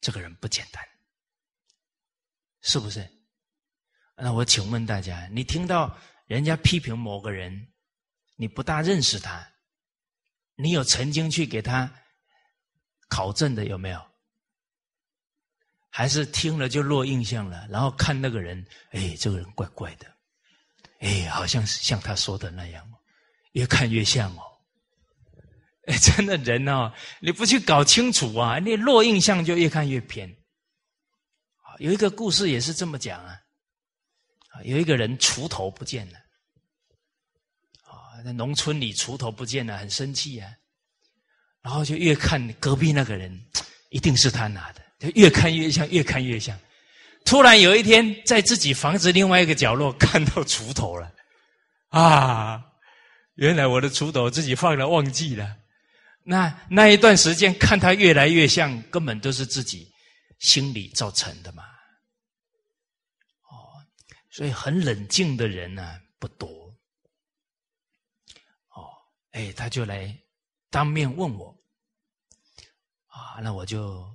[0.00, 0.84] 这个人不简单，
[2.60, 3.08] 是不是？
[4.22, 5.96] 那我请问大家，你听到
[6.26, 7.68] 人家批评某个人，
[8.36, 9.46] 你不大认识他，
[10.56, 11.90] 你有曾经去给他
[13.08, 14.00] 考证的有没有？
[15.88, 17.66] 还是听了就落印象了？
[17.68, 20.06] 然后看那个人，哎，这个人怪怪的，
[21.00, 22.86] 哎，好像是像他说的那样，
[23.52, 24.42] 越看越像哦。
[25.88, 30.36] 哎，真的人哦，你不去搞清楚啊，你落印象就越看越偏。
[31.78, 33.39] 有一个故事也是这么讲啊。
[34.64, 36.18] 有一个人锄头不见了，
[37.82, 40.50] 啊，在农村里锄头不见了，很生气啊。
[41.62, 43.38] 然后就越看隔壁那个人，
[43.90, 46.58] 一定是他拿的，就越看越像，越看越像。
[47.24, 51.12] 突然有一天，在自己房子另外一个角落看到锄头了，
[51.88, 52.64] 啊，
[53.34, 55.56] 原来我的锄头自己放了忘记了。
[56.22, 59.90] 那那一段时间看他越来越像，根本都是自己
[60.38, 61.64] 心理造成的嘛。
[64.30, 66.48] 所以很冷静的人呢不多，
[68.68, 68.88] 哦，
[69.32, 70.16] 哎，他就来
[70.70, 71.54] 当面问我，
[73.06, 74.08] 啊，那我就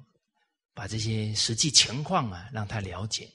[0.74, 3.30] 把这些实际情况啊让他了解。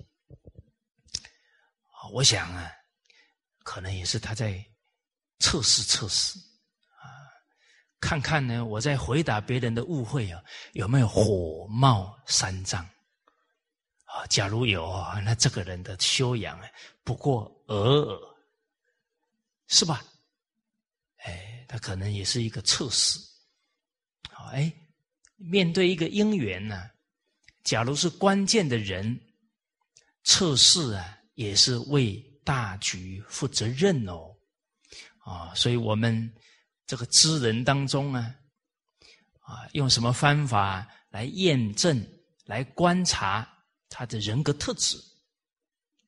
[2.13, 2.73] 我想啊，
[3.63, 4.65] 可能也是他在
[5.39, 6.39] 测试测试
[6.99, 7.05] 啊，
[8.01, 12.89] 看看呢我在回答别人的误会啊有没有火冒三丈。
[14.29, 14.93] 假如有，
[15.25, 16.61] 那这个人的修养，
[17.05, 18.21] 不过尔尔，
[19.69, 20.05] 是吧？
[21.25, 23.19] 哎，他可能也是一个测试。
[24.31, 24.73] 好，哎，
[25.37, 26.91] 面对一个因缘呢，
[27.63, 29.21] 假如是关键的人，
[30.25, 34.35] 测试啊，也是为大局负责任哦。
[35.19, 36.33] 啊，所以我们
[36.87, 38.35] 这个知人当中啊，
[39.41, 42.05] 啊，用什么方法来验证、
[42.45, 43.47] 来观察？
[43.91, 44.97] 他的人格特质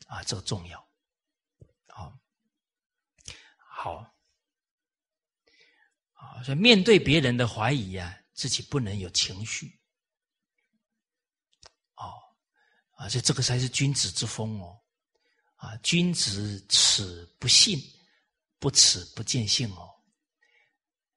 [0.07, 0.89] 啊，这个重要。
[1.89, 2.16] 好，
[3.57, 3.95] 好，
[6.14, 9.78] 啊，所以面对别人的怀疑啊，自己不能有情绪。
[11.97, 12.14] 哦，
[12.93, 14.80] 啊，所以这个才是君子之风哦。
[15.57, 17.78] 啊，君子耻不信，
[18.59, 19.91] 不耻不见信哦。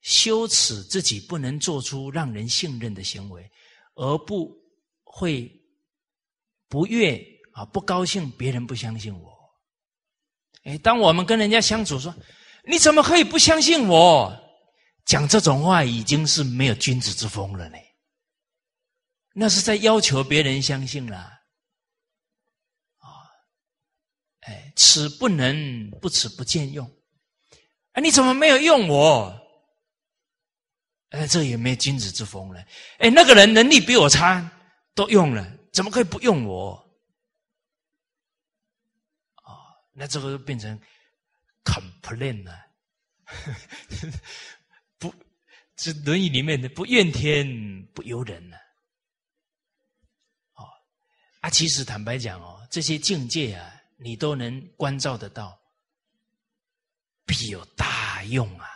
[0.02, 3.50] 羞耻自己不能做出让人信任的行为，
[3.94, 4.52] 而不
[5.04, 5.62] 会。
[6.68, 7.22] 不悦
[7.54, 9.34] 啊，不高兴，别人不相信我。
[10.64, 12.14] 哎，当我们跟人家相处，说
[12.64, 14.42] 你怎么可以不相信我？
[15.06, 17.78] 讲这种话已经是没有君子之风了呢。
[19.36, 21.18] 那是在要求别人相信了。
[22.98, 23.08] 啊，
[24.42, 26.92] 哎，此不能不此不见用。
[27.92, 29.40] 哎，你怎么没有用我？
[31.10, 32.60] 哎，这也没君子之风了。
[32.98, 34.52] 哎，那个人能力比我差，
[34.96, 35.46] 都用了。
[35.76, 36.74] 怎么可以不用我？
[39.44, 40.80] 啊，那这个变成
[41.66, 42.66] complain 了，
[44.98, 45.14] 不，
[45.76, 48.56] 这《论语》里面的不怨天不由人呢。
[50.54, 50.64] 哦，
[51.42, 55.60] 啊，其实坦白讲哦，这些境界啊，你都能关照得到，
[57.26, 58.70] 必有大用啊！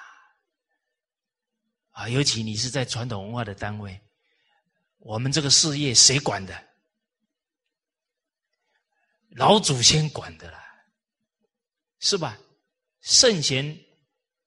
[1.91, 3.97] 啊，尤其你是在传统文化的单位，
[4.97, 6.68] 我们这个事业谁管的？
[9.29, 10.59] 老祖先管的啦，
[11.99, 12.37] 是吧？
[13.01, 13.65] 圣贤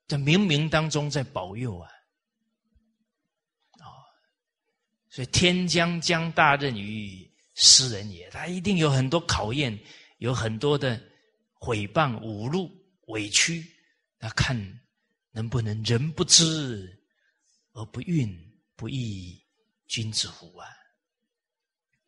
[0.07, 1.91] 在冥冥当中在保佑啊，
[3.79, 3.87] 啊，
[5.09, 9.79] 所以天将降大任于斯人也，他一定有很多考验，
[10.19, 11.03] 有很多的
[11.55, 12.71] 毁谤、侮辱、
[13.07, 13.65] 委屈，
[14.19, 14.55] 那看
[15.31, 17.03] 能不能人不知
[17.73, 18.37] 而不愠，
[18.77, 19.43] 不亦
[19.87, 20.69] 君子乎啊？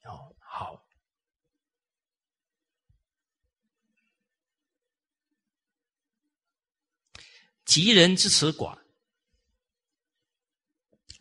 [0.05, 0.84] 哦，好。
[7.75, 8.79] 吉人之辞寡，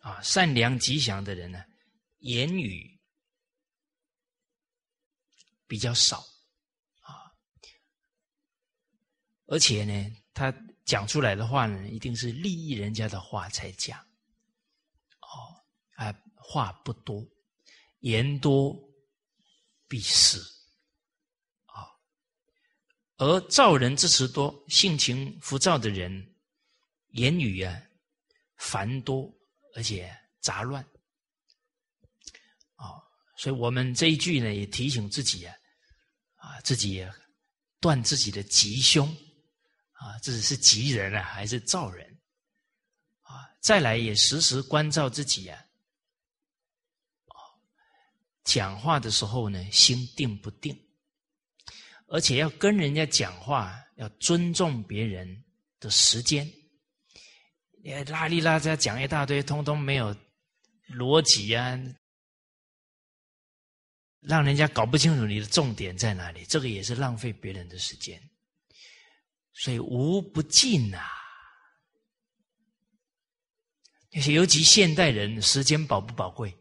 [0.01, 1.66] 啊，善良吉祥的人呢，
[2.20, 3.01] 言语
[5.66, 6.20] 比较少，
[6.99, 7.34] 啊，
[9.47, 10.54] 而且呢，他
[10.86, 13.99] 讲出来的话呢，一定是利益人家的话才讲，
[15.22, 15.58] 哦，
[15.95, 17.28] 啊，话不多，
[18.01, 18.80] 言多
[19.88, 20.38] 必失，
[21.66, 21.89] 啊，
[23.18, 26.30] 而造人之词多，性情浮躁的人。
[27.14, 27.80] 言语啊，
[28.57, 29.32] 繁多
[29.76, 30.84] 而且杂乱，
[32.76, 33.01] 啊，
[33.38, 35.55] 所以我们这一句呢，也提醒自己啊，
[36.36, 37.07] 啊，自己
[37.80, 39.07] 断自己的吉凶
[39.91, 42.20] 啊，自己是吉人啊还是造人
[43.22, 43.47] 啊？
[43.61, 45.66] 再来也时时关照自己啊，
[48.43, 50.76] 讲话的时候呢，心定不定，
[52.07, 55.45] 而且要跟人家讲话，要尊重别人
[55.80, 56.51] 的时间。
[57.84, 60.15] 也拉里拉扎讲一大堆，通通没有
[60.89, 61.77] 逻辑啊，
[64.21, 68.21] 让人家搞不清楚你的重点在哪里，这个也是浪费别人的时间。
[69.51, 70.97] 所以无不尽呐，
[74.31, 76.57] 尤其现代人时间宝不宝贵？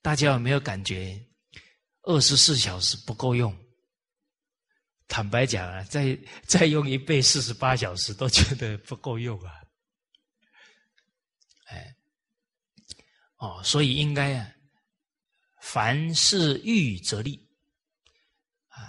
[0.00, 1.20] 大家有没有感觉
[2.02, 3.52] 二十四小时不够用？
[5.08, 9.52] 坦白讲啊，再 再用一倍四十八小时都觉得不够用啊。
[13.44, 14.50] 哦，所以应该啊，
[15.60, 17.36] 凡事预则立
[18.68, 18.80] 啊。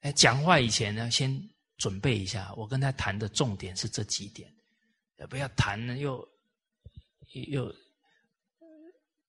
[0.00, 2.52] 哎，讲话以前呢，先准备一下。
[2.56, 4.52] 我跟他谈的重点是这几点，
[5.30, 6.28] 不要谈呢又
[7.50, 7.72] 又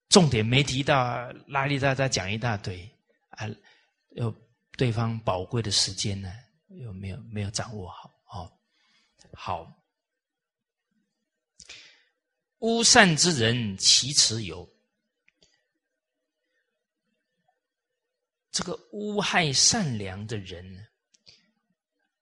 [0.07, 2.89] 重点没提到，拉里大家讲一大堆
[3.30, 3.47] 啊，
[4.15, 4.34] 又
[4.78, 6.34] 对方宝贵的时间呢，
[6.70, 8.51] 又没有没有掌握好，哦，
[9.34, 9.78] 好。
[12.60, 14.70] 污善之人，其持有。
[18.51, 20.88] 这个污害善良的人，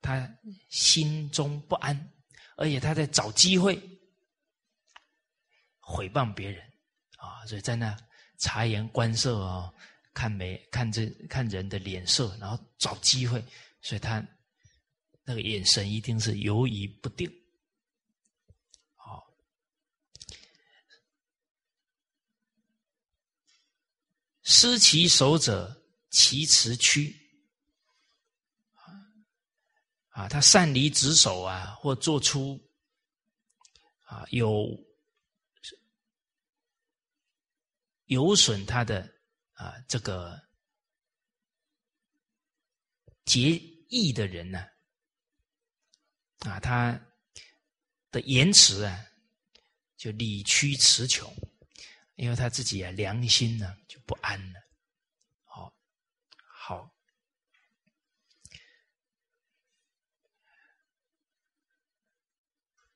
[0.02, 0.30] 他
[0.70, 2.14] 心中不安，
[2.58, 3.82] 而且他在找机会
[5.80, 6.62] 毁谤别人
[7.18, 7.44] 啊！
[7.48, 7.98] 所以在那
[8.38, 9.74] 察言观色啊，
[10.14, 13.44] 看没看这看人的脸色，然后找机会，
[13.82, 14.24] 所以他
[15.24, 17.28] 那个眼神一定是犹疑不定。
[24.50, 27.14] 失其手者，其辞屈。
[30.12, 32.58] 啊，他擅离职守啊，或做出
[34.06, 34.66] 啊有
[38.06, 39.02] 有损他的
[39.52, 40.42] 啊这个
[43.26, 43.50] 结
[43.90, 44.66] 义的人呢，
[46.40, 46.98] 啊，他
[48.12, 49.06] 的言辞啊，
[49.98, 51.32] 就理屈词穷。
[52.18, 54.60] 因为他自己啊，良心呢就不安了。
[55.44, 55.72] 好，
[56.36, 56.92] 好，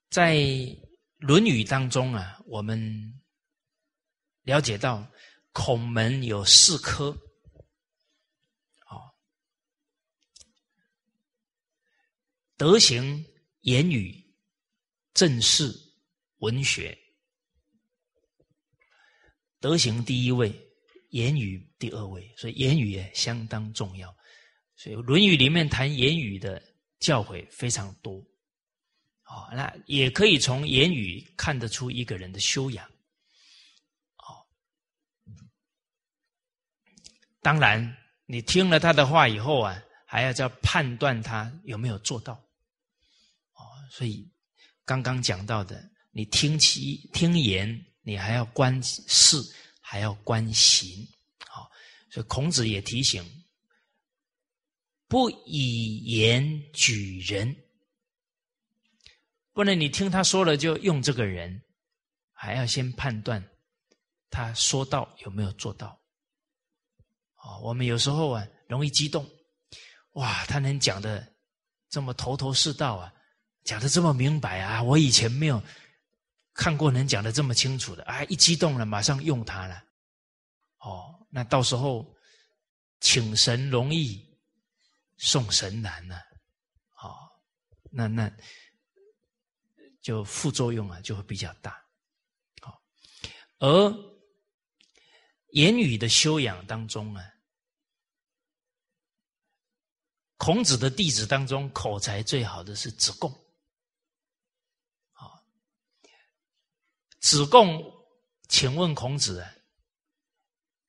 [0.09, 0.35] 在
[1.17, 3.21] 《论语》当中啊，我们
[4.41, 5.07] 了解到
[5.51, 7.15] 孔门有四科，
[8.79, 9.15] 好，
[12.57, 13.23] 德行、
[13.59, 14.35] 言语、
[15.13, 15.71] 政事、
[16.37, 16.97] 文学。
[19.61, 20.51] 德行第一位，
[21.11, 24.13] 言语第二位，所以言语也相当重要。
[24.75, 26.59] 所以《论语》里面谈言语的
[26.99, 28.15] 教诲非常多，
[29.25, 32.83] 哦，那也可以从言语看得出一个人的修养。
[34.17, 34.41] 哦，
[37.41, 37.95] 当然，
[38.25, 42.33] 你听了他的话以后啊，还要叫判断他有没有做到。
[43.53, 44.27] 哦，所以
[44.85, 47.85] 刚刚讲到的，你听其听言。
[48.03, 49.37] 你还要观事，
[49.79, 51.07] 还要观行，
[51.47, 51.69] 好，
[52.09, 53.23] 所以孔子也提醒：
[55.07, 57.55] 不以言举人，
[59.53, 61.61] 不能你听他说了就用这个人，
[62.33, 63.47] 还要先判断
[64.31, 66.01] 他说到有没有做到。
[67.35, 69.29] 哦，我们有时候啊容易激动，
[70.13, 71.31] 哇，他能讲的
[71.89, 73.13] 这么头头是道啊，
[73.63, 75.61] 讲的这么明白啊，我以前没有。
[76.61, 79.83] 看过能讲的这么清楚的，啊，一激动了，马上用它了，
[80.77, 82.15] 哦，那到时候
[82.99, 84.23] 请神容易，
[85.17, 86.19] 送神难呢，
[87.01, 87.17] 哦，
[87.89, 88.31] 那那
[90.03, 91.83] 就副作用啊就会比较大，
[92.61, 92.79] 好，
[93.57, 93.91] 而
[95.53, 97.25] 言语的修养当中啊，
[100.37, 103.35] 孔子的弟子当中口才最好的是子贡。
[107.21, 107.81] 子贡，
[108.49, 109.47] 请问孔子，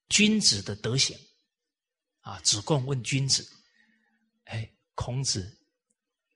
[0.08, 1.16] 君子的德行
[2.20, 2.40] 啊？
[2.40, 3.46] 子贡问君子，
[4.44, 5.54] 哎，孔子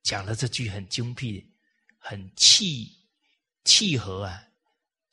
[0.03, 1.51] 讲了这句很精辟、
[1.99, 2.95] 很契
[3.65, 4.47] 契合啊，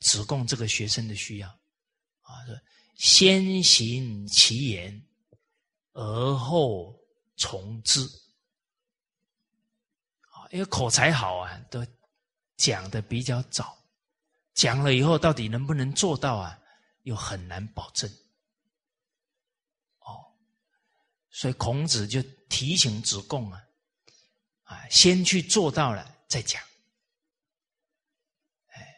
[0.00, 1.48] 子贡这个学生的需要
[2.20, 2.54] 啊，说
[2.94, 5.02] 先行其言，
[5.94, 6.94] 而后
[7.38, 8.00] 从之
[10.28, 11.84] 啊，因为口才好啊，都
[12.58, 13.82] 讲的比较早。
[14.54, 16.58] 讲了以后，到底能不能做到啊？
[17.02, 18.08] 又很难保证。
[19.98, 20.32] 哦，
[21.30, 23.62] 所以孔子就提醒子贡啊，
[24.62, 26.62] 啊，先去做到了再讲。
[28.68, 28.96] 哎，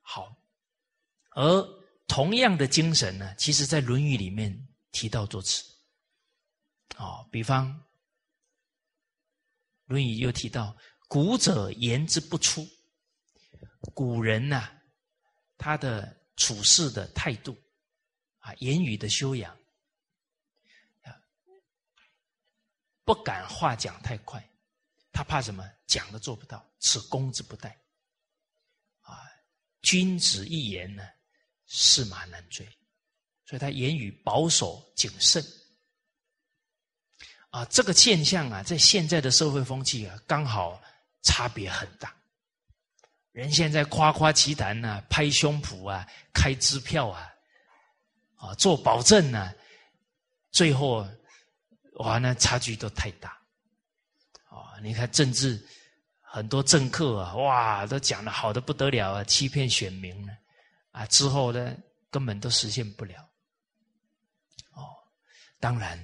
[0.00, 0.34] 好。
[1.32, 1.62] 而
[2.06, 5.62] 同样的精神呢，其实在《论语》里面提到多次。
[6.96, 7.72] 哦，比方
[9.84, 10.76] 《论语》又提到
[11.06, 12.66] ：“古者言之不出。”
[13.90, 14.68] 古人呐，
[15.56, 17.56] 他的处事的态度
[18.38, 19.56] 啊，言语的修养。
[23.04, 24.46] 不敢话讲太快，
[25.12, 25.66] 他怕什么？
[25.86, 27.70] 讲的做不到，此公之不待。
[29.00, 29.18] 啊，
[29.80, 31.02] 君子一言呢，
[31.64, 32.66] 驷马难追，
[33.46, 35.42] 所以他言语保守谨慎。
[37.48, 40.78] 啊，这个现象啊，在现在的社会风气啊，刚好
[41.22, 42.14] 差别很大。
[43.38, 47.30] 人现在夸夸其谈呐，拍胸脯啊，开支票啊，
[48.34, 49.54] 啊，做保证呢，
[50.50, 51.06] 最后。
[51.98, 53.30] 哇，那差距都太大，
[54.44, 54.78] 啊！
[54.80, 55.60] 你看政治
[56.20, 60.32] 很多政客啊，哇，都讲的好的不得了啊，欺骗选民呢，
[60.92, 61.76] 啊，之后呢
[62.08, 63.20] 根本都实现不了。
[64.74, 64.86] 哦，
[65.58, 65.98] 当然，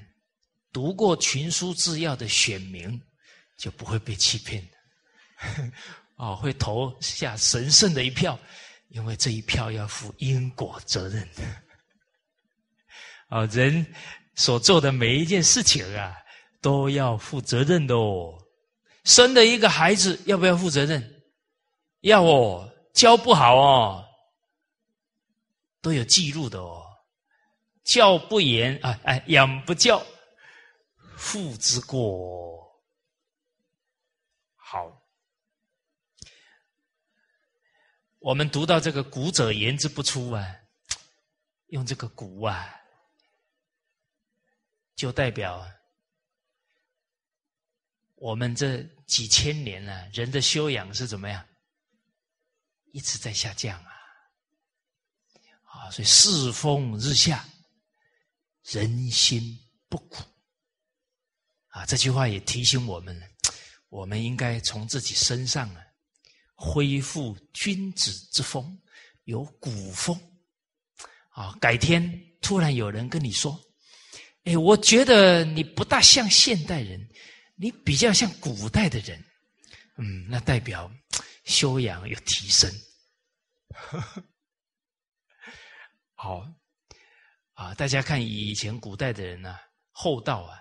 [0.72, 3.00] 读过群书治要的选民
[3.56, 5.72] 就不会被欺骗的，
[6.16, 8.38] 哦，会投下神圣的一票，
[8.88, 11.42] 因为这一票要负因果责任的。
[13.28, 13.86] 啊，人。
[14.36, 16.12] 所做的每一件事情啊，
[16.60, 18.36] 都要负责任的哦。
[19.04, 21.22] 生的一个孩子要不要负责任？
[22.00, 22.68] 要哦。
[22.92, 24.04] 教不好哦，
[25.80, 26.82] 都有记录的哦。
[27.84, 30.04] 教不严啊，哎，养不教，
[31.16, 32.68] 父之过。
[34.56, 35.00] 好，
[38.24, 40.56] 我们读到这个“古者言之不出”啊，
[41.66, 42.74] 用这个“古”啊。
[44.96, 45.70] 就代表
[48.14, 51.46] 我们这几千年了，人的修养是怎么样？
[52.92, 53.92] 一直在下降啊！
[55.64, 57.46] 啊，所以世风日下，
[58.62, 59.42] 人心
[59.90, 60.16] 不古
[61.68, 61.84] 啊！
[61.84, 63.20] 这句话也提醒我们，
[63.90, 65.83] 我们应该从自己身上啊，
[66.54, 68.80] 恢复君子之风，
[69.24, 70.18] 有古风
[71.30, 71.56] 啊！
[71.60, 72.08] 改天
[72.40, 73.60] 突然有人跟你说。
[74.44, 77.00] 哎，我觉得你不大像现代人，
[77.54, 79.18] 你比较像古代的人。
[79.96, 80.92] 嗯，那代表
[81.44, 82.70] 修养有提升。
[86.14, 86.46] 好
[87.54, 89.56] 啊，大家看以前古代的人呢，
[89.92, 90.60] 厚道啊，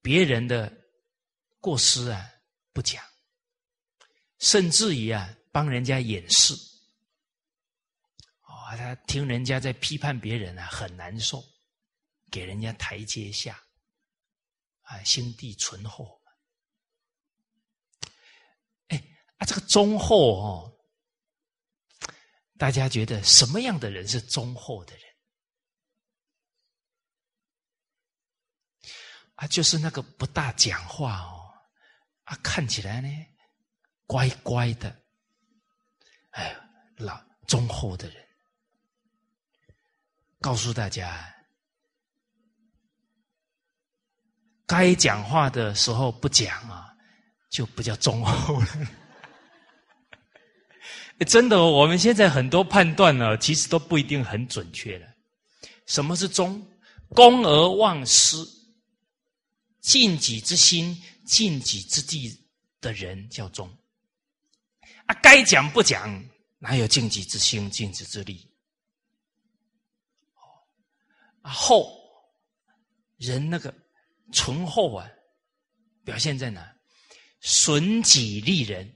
[0.00, 0.72] 别人的
[1.60, 2.24] 过失啊
[2.72, 3.04] 不讲，
[4.38, 6.54] 甚至于啊帮人家掩饰。
[8.42, 11.42] 哦，他听人家在批判别人啊，很难受。
[12.30, 13.58] 给人家台阶下，
[14.82, 16.20] 啊，心地醇厚。
[18.88, 19.02] 哎，
[19.38, 20.78] 啊，这个忠厚哦，
[22.58, 25.04] 大家觉得什么样的人是忠厚的人？
[29.36, 31.50] 啊，就是那个不大讲话哦，
[32.24, 33.08] 啊，看起来呢
[34.08, 34.88] 乖乖的，
[36.30, 36.56] 哎，
[36.96, 38.16] 老忠厚的人，
[40.40, 41.32] 告诉大家。
[44.66, 46.88] 该讲话的时候不讲啊，
[47.50, 48.66] 就不叫忠厚了。
[51.26, 55.06] 真的，我们现在很多判断呢，其实都不一定很准确了。
[55.86, 56.66] 什么是忠？
[57.10, 58.46] 公而忘私，
[59.80, 60.96] 尽己之心、
[61.26, 62.48] 尽己之地
[62.80, 63.77] 的人叫忠。
[65.08, 66.24] 啊，该讲不讲，
[66.58, 68.48] 哪有尽己之心、尽己之力？
[71.42, 71.92] 啊，厚
[73.16, 73.74] 人那个。
[74.30, 75.10] 醇厚啊，
[76.04, 76.76] 表现在哪？
[77.40, 78.94] 损己利人，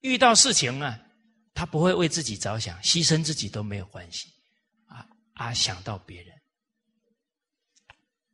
[0.00, 1.00] 遇到事情啊，
[1.54, 4.34] 他不会为自己着想，牺牲自己都没有关系，
[4.86, 6.36] 啊啊，想到别人，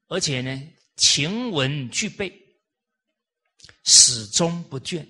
[0.06, 0.62] 而且呢，
[0.96, 2.32] 情文具备，
[3.82, 5.06] 始终不倦。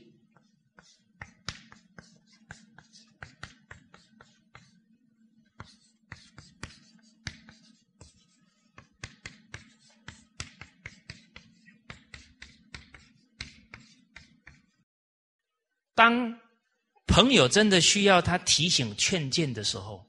[15.95, 16.39] 当
[17.07, 20.05] 朋友真的需要他提醒劝谏的时候，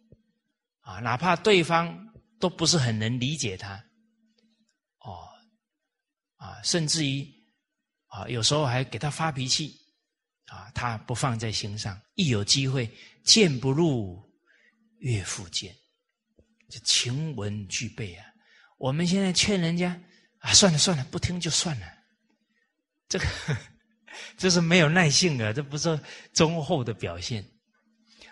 [0.81, 3.75] 啊，哪怕对方都不是很能理解他，
[4.99, 5.27] 哦，
[6.37, 7.27] 啊，甚至于
[8.07, 9.75] 啊，有时候还给他发脾气，
[10.47, 12.89] 啊，他不放在心上，一有机会，
[13.23, 14.23] 谏不入，
[14.99, 15.75] 岳父谏，
[16.69, 18.25] 这情文具备啊，
[18.77, 20.01] 我们现在劝人家
[20.39, 21.87] 啊，算了算了，不听就算了。
[23.07, 23.25] 这个
[24.37, 25.99] 这是没有耐性的，这不是
[26.33, 27.43] 忠厚的表现，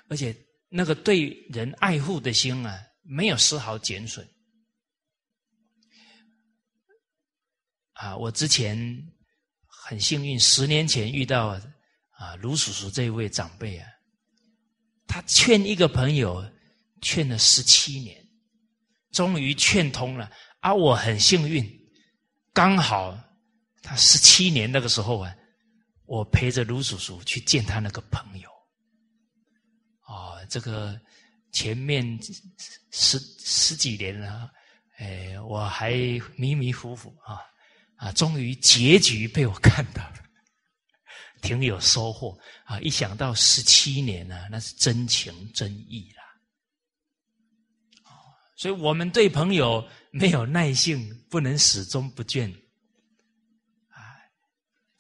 [0.08, 0.36] 而且
[0.70, 4.28] 那个对人爱护的心啊，没有丝毫减损。
[7.94, 8.76] 啊，我之前
[9.68, 11.60] 很幸运，十年前遇到
[12.18, 13.88] 啊卢叔叔这位长辈啊，
[15.08, 16.44] 他劝一个朋友
[17.02, 18.28] 劝了十七年，
[19.12, 20.30] 终于劝通了。
[20.60, 21.70] 啊我很幸运，
[22.54, 23.18] 刚好
[23.82, 25.36] 他十七年那个时候啊，
[26.06, 28.50] 我陪着卢叔叔去见他那个朋友。
[30.06, 31.00] 哦，这个
[31.52, 32.20] 前面
[32.92, 34.50] 十十几年了，
[34.98, 35.94] 哎，我还
[36.36, 37.40] 迷迷糊糊啊。
[37.96, 40.16] 啊，终于结局被我看到了，
[41.42, 42.78] 挺有收获啊！
[42.82, 46.24] 一想到十七年呢，那是真情真意啦。
[48.58, 52.54] 所以我们对朋友没有耐性，不能始终不倦，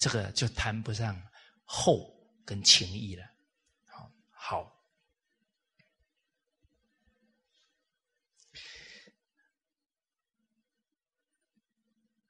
[0.03, 1.17] 这个就谈不上
[1.63, 3.23] 厚跟情谊了。
[3.85, 4.85] 好，好。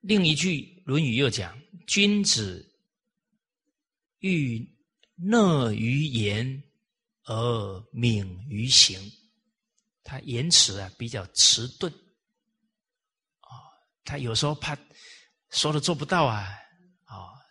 [0.02, 2.72] 另一句《论语》又讲：“君子
[4.20, 4.64] 欲
[5.16, 6.64] 讷于言
[7.24, 9.00] 而敏于行。”
[10.06, 11.92] 他言辞啊比较迟钝，
[13.40, 13.50] 啊，
[14.06, 14.78] 他有时候怕
[15.50, 16.46] 说的做不到，啊，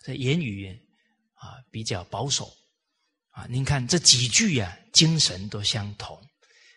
[0.03, 0.68] 这言语
[1.34, 2.53] 啊比较保守，
[3.30, 6.20] 啊，您看这几句啊，精神都相同，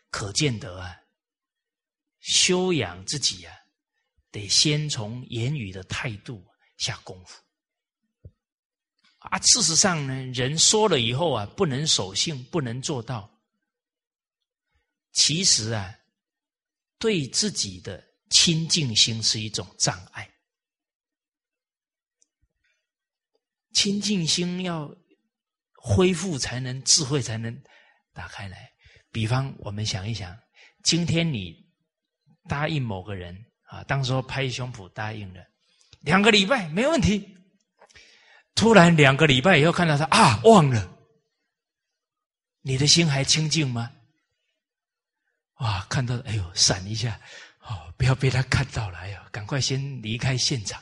[0.10, 0.96] 可见得啊，
[2.20, 3.54] 修养自己啊。
[4.32, 6.46] 得先从言语的态度
[6.76, 7.42] 下功夫
[9.20, 9.40] 啊！
[9.40, 13.32] 事实上呢，人说了以后啊，不能守信，不能做到。
[15.14, 15.96] 其实啊，
[17.00, 20.30] 对自己的清净心是一种障碍。
[23.76, 24.90] 清净心要
[25.76, 27.56] 恢复，才能智慧才能
[28.14, 28.72] 打开来。
[29.12, 30.36] 比方，我们想一想，
[30.82, 31.54] 今天你
[32.50, 33.46] 答应某个人。
[33.68, 35.44] 啊，当时拍胸脯答应了，
[36.02, 37.36] 两个礼拜没问题。
[38.54, 40.98] 突然两个礼拜以后看到他啊，忘了，
[42.62, 43.92] 你的心还清净吗？
[45.56, 47.20] 哇，看到哎呦，闪一下，
[47.62, 50.82] 哦，不要被他看到了，哎呦，赶快先离开现场。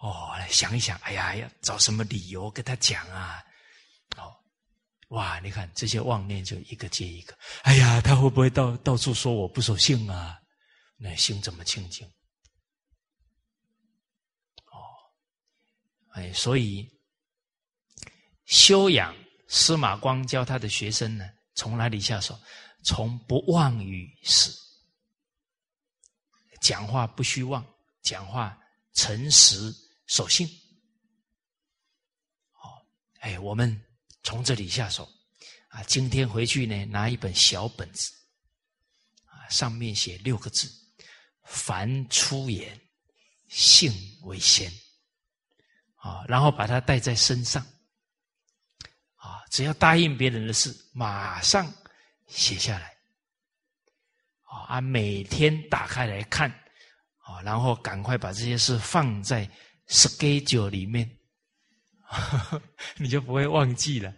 [0.00, 3.42] 哦，想一想，哎呀，要找什么理由跟他讲啊？
[4.16, 4.34] 哦，
[5.08, 7.36] 哇，你看这些妄念就一个接一个。
[7.62, 10.40] 哎呀，他会不会到到处说我不守信啊？
[10.96, 12.06] 那心怎么清净？
[14.66, 14.80] 哦，
[16.12, 16.88] 哎，所以
[18.46, 19.14] 修养，
[19.48, 22.38] 司马光教他的学生呢，从哪里下手？
[22.82, 24.50] 从不妄语始，
[26.62, 27.62] 讲话不虚妄，
[28.00, 28.58] 讲话
[28.94, 29.70] 诚实
[30.10, 30.44] 守信。
[32.54, 32.84] 哦，
[33.20, 33.80] 哎，我们
[34.24, 35.08] 从这里下手
[35.68, 35.84] 啊！
[35.84, 38.12] 今天回去呢，拿一本小本子
[39.24, 40.68] 啊，上面写六个字。
[41.44, 42.78] 凡出言，
[43.48, 43.92] 信
[44.22, 44.70] 为先，
[45.94, 47.64] 啊，然后把它带在身上，
[49.14, 51.72] 啊，只要答应别人的事，马上
[52.26, 52.96] 写下来，
[54.42, 56.50] 啊，每天打开来看，
[57.18, 59.48] 啊，然后赶快把这些事放在
[59.90, 61.18] schedule 里面，
[62.96, 64.08] 你就不会忘记了，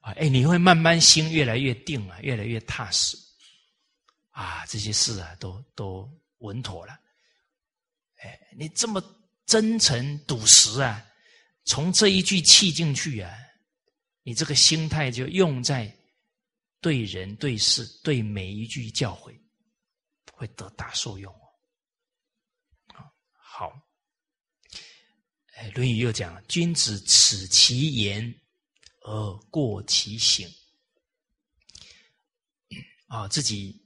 [0.00, 3.18] 啊，哎，你会慢慢心越来越定啊，越来越踏实，
[4.30, 6.10] 啊，这些事啊，都都。
[6.40, 6.92] 稳妥了，
[8.18, 9.02] 哎，你这么
[9.46, 11.02] 真诚笃实啊，
[11.64, 13.34] 从这一句气进去啊，
[14.22, 15.90] 你这个心态就用在
[16.78, 19.34] 对人对事对每一句教诲，
[20.30, 21.40] 会得大受用哦。
[23.32, 23.72] 好，
[25.56, 28.34] 哎，《论语》又讲：君子耻其言
[29.00, 30.46] 而过其行。
[33.06, 33.82] 啊，自己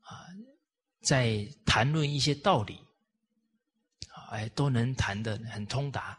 [0.00, 0.26] 啊。
[1.02, 2.78] 在谈论一些道理，
[4.30, 6.16] 哎，都能谈得很通达，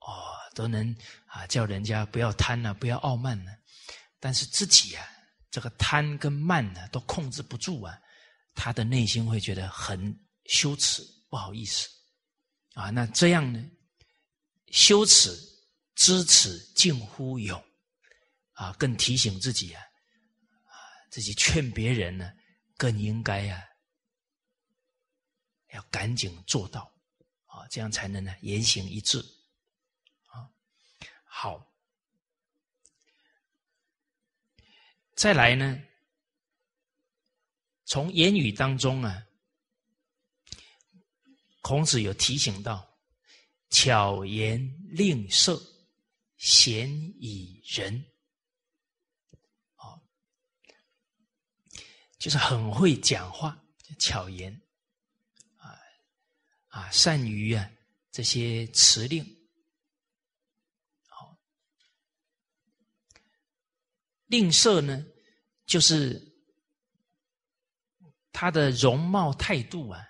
[0.00, 0.94] 哦，都能
[1.26, 3.50] 啊，叫人家不要贪呢，不要傲慢呢。
[4.20, 5.04] 但是自己啊，
[5.50, 7.98] 这个贪跟慢呢，都控制不住啊，
[8.54, 10.14] 他的内心会觉得很
[10.44, 11.88] 羞耻，不好意思
[12.74, 12.90] 啊。
[12.90, 13.70] 那这样呢，
[14.68, 15.34] 羞耻、
[15.94, 17.64] 知耻近乎勇
[18.52, 19.82] 啊，更提醒自己啊，
[20.66, 20.76] 啊，
[21.10, 22.30] 自己劝别人呢。
[22.76, 23.62] 更应该呀，
[25.74, 26.90] 要赶紧做到
[27.44, 29.18] 啊，这样才能呢言行一致
[30.28, 30.48] 啊。
[31.24, 31.70] 好，
[35.14, 35.78] 再来呢，
[37.84, 39.26] 从言语当中啊，
[41.70, 42.98] 孔子有提醒到：
[43.68, 44.58] 巧言
[44.88, 45.56] 令色，
[46.36, 46.90] 鲜
[47.20, 48.04] 矣仁。
[49.76, 50.02] 哦，
[52.18, 53.56] 就是很会讲话，
[54.00, 54.52] 巧言
[55.58, 55.78] 啊
[56.70, 57.70] 啊，善于啊
[58.10, 59.24] 这些辞令。
[61.06, 61.38] 好，
[64.26, 65.06] 令色呢，
[65.66, 66.20] 就是
[68.32, 70.09] 他的容貌态度啊。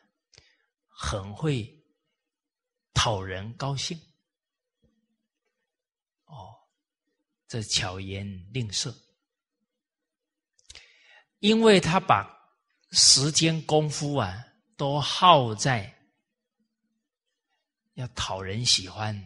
[1.03, 1.67] 很会
[2.93, 3.99] 讨人高兴，
[6.27, 6.55] 哦，
[7.49, 8.95] 这巧言令色，
[11.39, 12.29] 因为他把
[12.91, 14.45] 时间功夫啊
[14.77, 15.91] 都耗在
[17.95, 19.17] 要讨人喜欢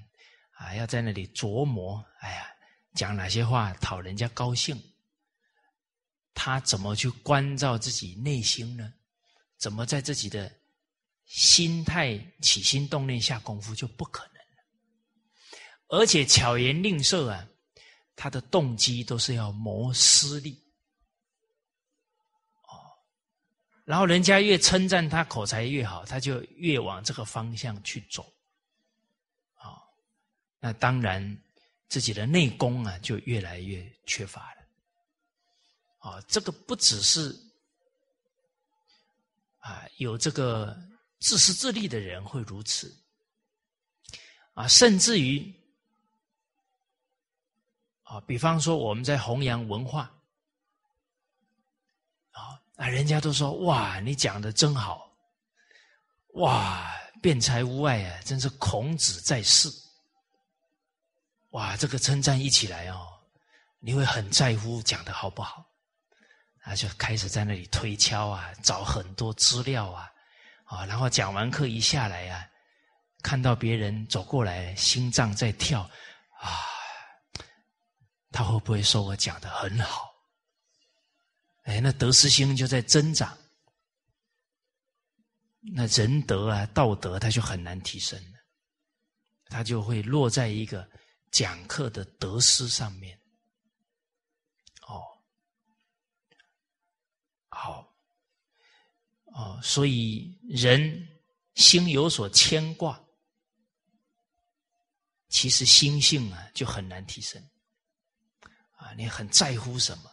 [0.53, 2.47] 啊，要在那里琢磨，哎呀，
[2.95, 4.81] 讲哪些话讨人家高兴，
[6.35, 8.95] 他怎么去关照自己内心呢？
[9.59, 10.61] 怎么在自己的？
[11.27, 14.64] 心态起心动念下功夫就不可能了，
[15.89, 17.49] 而且巧言令色啊，
[18.14, 20.53] 他的动机都是要谋私利，
[22.68, 22.77] 哦，
[23.85, 28.22] 然后人家越称赞他口才越好，他就越往这个方向去走，
[29.55, 29.83] 啊，
[30.61, 31.43] 那当然
[31.89, 37.35] 自己的内功啊就越来越缺乏了，啊，这个不只是
[39.59, 40.79] 啊有这个。
[41.21, 42.95] 自私自利的人会如此，
[44.53, 45.55] 啊，甚至于，
[48.03, 50.03] 啊，比方说我们在弘扬文化，
[52.33, 55.11] 啊，啊，人家都说哇，你讲的真好，
[56.35, 59.71] 哇，辩才无碍啊，真是孔子在世，
[61.51, 63.09] 哇，这个称赞一起来哦，
[63.79, 65.65] 你会很在乎讲的好不好，
[66.61, 70.11] 啊，就开始在那里推敲啊，找很多资料啊。
[70.75, 72.51] 啊，然后讲完课一下来呀，
[73.22, 75.83] 看到别人走过来，心脏在跳，
[76.41, 76.51] 啊，
[78.33, 80.12] 他会不会说我讲的很好？
[81.62, 83.39] 哎，那得失心就在增长，
[85.61, 88.39] 那仁德啊、道德，他就很难提升了，
[89.47, 90.87] 他就会落在一个
[91.31, 93.18] 讲课的得失上面。
[94.89, 95.01] 哦，
[97.49, 97.93] 好。
[99.35, 101.09] 哦，所以人
[101.57, 103.03] 心有所牵挂，
[105.28, 107.45] 其实心性啊就很难提升。
[108.76, 110.11] 啊，你很在乎什么？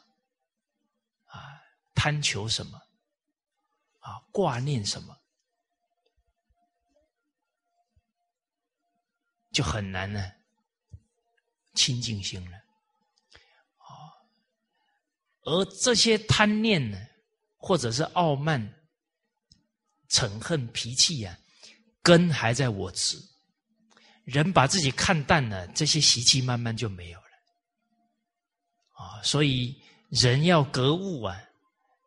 [1.26, 1.62] 啊，
[1.94, 2.82] 贪求什么？
[4.00, 5.16] 啊，挂念什么？
[9.52, 10.32] 就很难呢，
[11.76, 12.58] 清净心了。
[13.78, 14.18] 啊，
[15.44, 16.98] 而这些贪念呢，
[17.58, 18.81] 或者是傲慢。
[20.12, 21.38] 嗔恨脾气呀，
[22.02, 23.18] 根还在我执。
[24.24, 27.26] 人把自己看淡了，这些习气慢慢就没有了。
[28.92, 31.42] 啊，所以人要格物啊，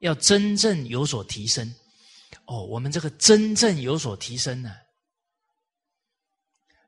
[0.00, 1.74] 要真正有所提升。
[2.46, 4.76] 哦，我们这个真正有所提升呢，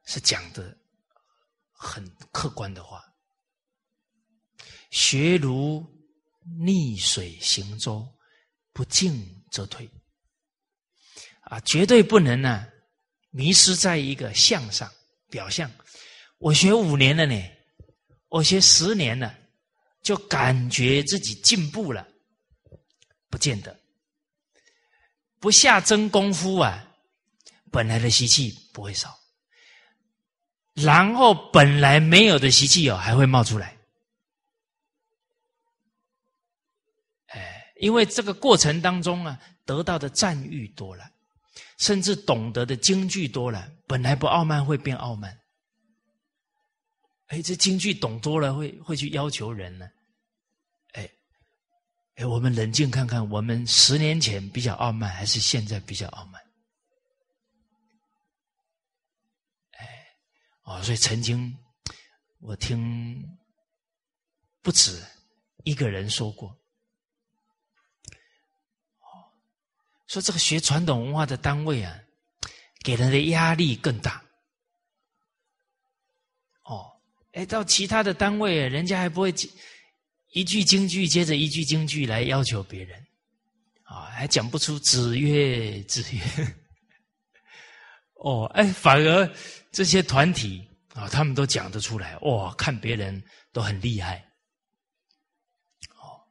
[0.05, 0.77] 是讲的
[1.73, 3.03] 很客观的话。
[4.91, 5.85] 学如
[6.59, 8.07] 逆水行舟，
[8.73, 9.91] 不进则退。
[11.47, 12.67] 啊，绝对不能呢，
[13.31, 14.91] 迷失在一个相上
[15.31, 15.71] 表象。
[16.39, 17.41] 我学五年了呢，
[18.29, 19.33] 我学十年了，
[20.03, 22.07] 就感觉自己进步了，
[23.31, 23.79] 不见得。
[25.39, 26.85] 不下真功夫啊，
[27.71, 29.17] 本来的习气不会少，
[30.75, 33.79] 然后本来没有的习气哦，还会冒出来。
[37.27, 41.09] 哎，因为这个过程当中啊，得到的赞誉多了。
[41.77, 45.39] 甚至懂得的京剧多了，本来不傲慢会变傲慢。
[47.27, 49.87] 哎，这京剧懂多了，会会去要求人呢。
[50.93, 51.11] 哎，
[52.15, 56.41] 哎，我们冷静看看，我们十年前比较傲慢，还是现在比较傲慢？
[59.73, 60.07] 哎，
[60.63, 61.55] 哦，所以曾经
[62.39, 63.23] 我听
[64.63, 65.05] 不止
[65.65, 66.57] 一个人说过。
[70.07, 71.99] 说这个学传统文化的单位啊，
[72.85, 74.23] 给人的压力更大。
[76.63, 76.91] 哦，
[77.33, 79.35] 哎，到其他的单位，人家还不会
[80.33, 83.05] 一句京剧接着一句京剧来要求别人，
[83.83, 86.55] 啊，还讲不出子曰子曰。
[88.23, 89.35] 哦，哎，反而
[89.73, 94.25] 这些团体啊，他们都讲得出来，哇，看别人都很厉害。
[95.97, 96.23] 哦，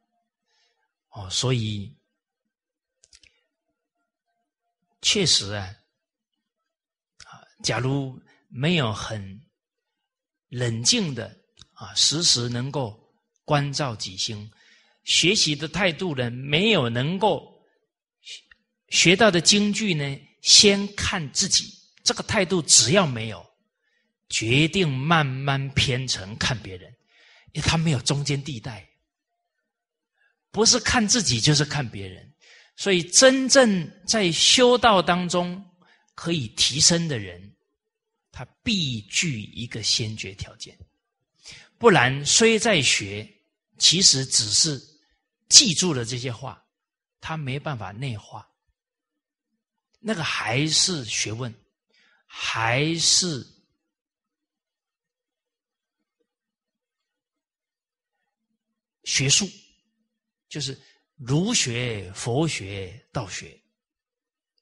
[1.10, 1.94] 哦，所以。
[5.06, 5.62] 确实啊，
[7.26, 9.40] 啊，假如没有很
[10.48, 11.28] 冷静的
[11.74, 13.00] 啊，时时能够
[13.44, 14.50] 关照己心，
[15.04, 17.64] 学习的态度呢，没有能够
[18.88, 23.48] 学到的京剧呢，先看自己，这个态度只要没有，
[24.28, 26.92] 决定慢慢偏成看别人，
[27.52, 28.84] 因为他没有中间地带，
[30.50, 32.34] 不是看自己就是看别人。
[32.78, 35.64] 所以，真正在修道当中
[36.14, 37.56] 可以提升的人，
[38.30, 40.78] 他必具一个先决条件，
[41.78, 43.26] 不然虽在学，
[43.78, 44.78] 其实只是
[45.48, 46.62] 记住了这些话，
[47.18, 48.46] 他没办法内化。
[49.98, 51.52] 那个还是学问，
[52.26, 53.42] 还是
[59.04, 59.48] 学术，
[60.46, 60.78] 就是。
[61.16, 63.58] 儒学、佛学、道学，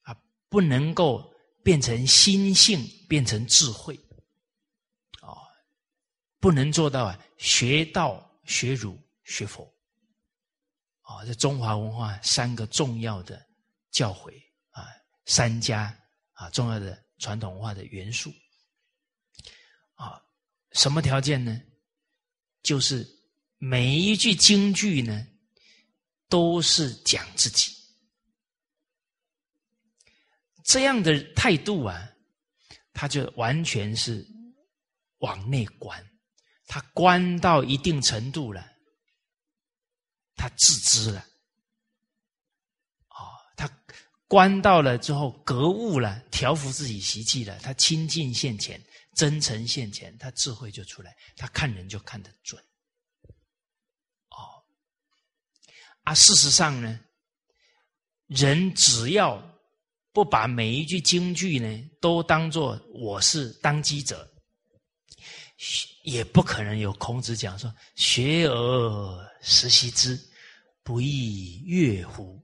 [0.02, 0.16] 啊，
[0.48, 1.34] 不能够
[1.64, 3.96] 变成心性，变成智慧，
[5.20, 5.34] 啊，
[6.38, 9.64] 不能做到，学道、学儒、学佛，
[11.00, 13.44] 啊，这中华文化三个重要的
[13.90, 14.30] 教诲
[14.70, 14.86] 啊，
[15.26, 15.92] 三家
[16.34, 18.32] 啊，重要的传统文化的元素，
[19.94, 20.22] 啊，
[20.70, 21.60] 什么条件呢？
[22.62, 23.04] 就是
[23.58, 25.26] 每一句京剧呢。
[26.34, 27.72] 都是讲自己，
[30.64, 32.10] 这样的态度啊，
[32.92, 34.26] 他就完全是
[35.18, 36.04] 往内观，
[36.66, 38.68] 他观到一定程度了，
[40.34, 41.24] 他自知了，
[43.10, 43.70] 哦，他
[44.26, 52.60] 观到了之后格物了，调服自己习气了，他清净现前，真诚现前，他智慧就出来，他看人就看得准。
[56.04, 57.00] 啊，事实上呢，
[58.26, 59.42] 人只要
[60.12, 64.30] 不把每一句京剧呢都当做我是当机者，
[66.02, 70.18] 也不可能有孔子讲说“学而时习之，
[70.82, 72.38] 不亦乐乎”。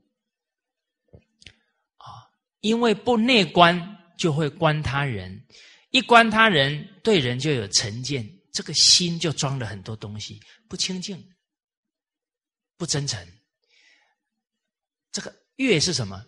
[1.98, 2.26] 啊，
[2.60, 3.78] 因为不内观
[4.18, 5.46] 就会观他人，
[5.90, 11.22] 一观他人对人就有成见，这个心就装了很多东西，不清净，
[12.78, 13.22] 不真诚。
[15.60, 16.24] 这个乐是什么？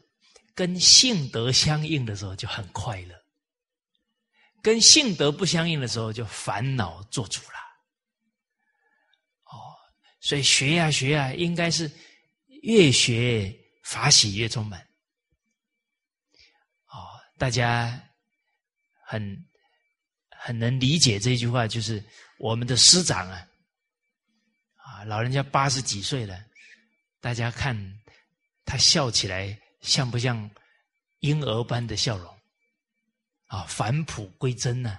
[0.54, 3.18] 跟性德相应的时候就很快乐，
[4.62, 7.56] 跟性德不相应的时候就烦恼做主了。
[9.44, 9.72] 哦，
[10.20, 11.90] 所以学呀学呀，应该是
[12.62, 13.50] 越学
[13.82, 14.78] 法喜越充满。
[16.88, 17.98] 哦，大家
[19.06, 19.46] 很
[20.28, 22.04] 很能理解这句话，就是
[22.38, 23.48] 我们的师长啊，
[24.76, 26.38] 啊，老人家八十几岁了，
[27.18, 28.01] 大家看。
[28.64, 30.50] 他笑起来像不像
[31.20, 32.38] 婴儿般的笑容？
[33.46, 34.98] 啊，返璞归真呢？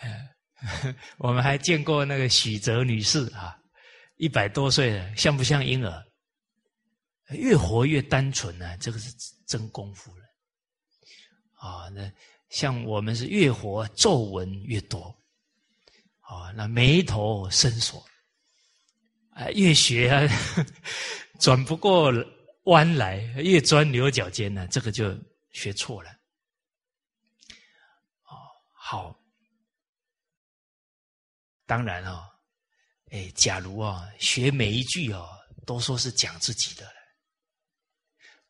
[0.00, 3.56] 呃， 我们还见过那个许哲女士啊，
[4.16, 6.06] 一百多岁了，像不像婴儿？
[7.30, 9.10] 越活越单纯呢，这个是
[9.46, 10.24] 真功夫了。
[11.54, 12.12] 啊，那
[12.48, 15.04] 像我们是越活皱纹越多，
[16.20, 18.04] 啊，那眉头深锁，
[19.30, 20.20] 啊，越学啊。
[21.40, 22.12] 转不过
[22.64, 25.18] 弯来，越钻牛角尖呢，这个就
[25.52, 26.10] 学错了。
[28.24, 28.36] 哦，
[28.74, 29.18] 好，
[31.64, 32.30] 当然哦，
[33.10, 35.26] 哎，假如啊，学每一句哦，
[35.66, 36.86] 都说是讲自己的，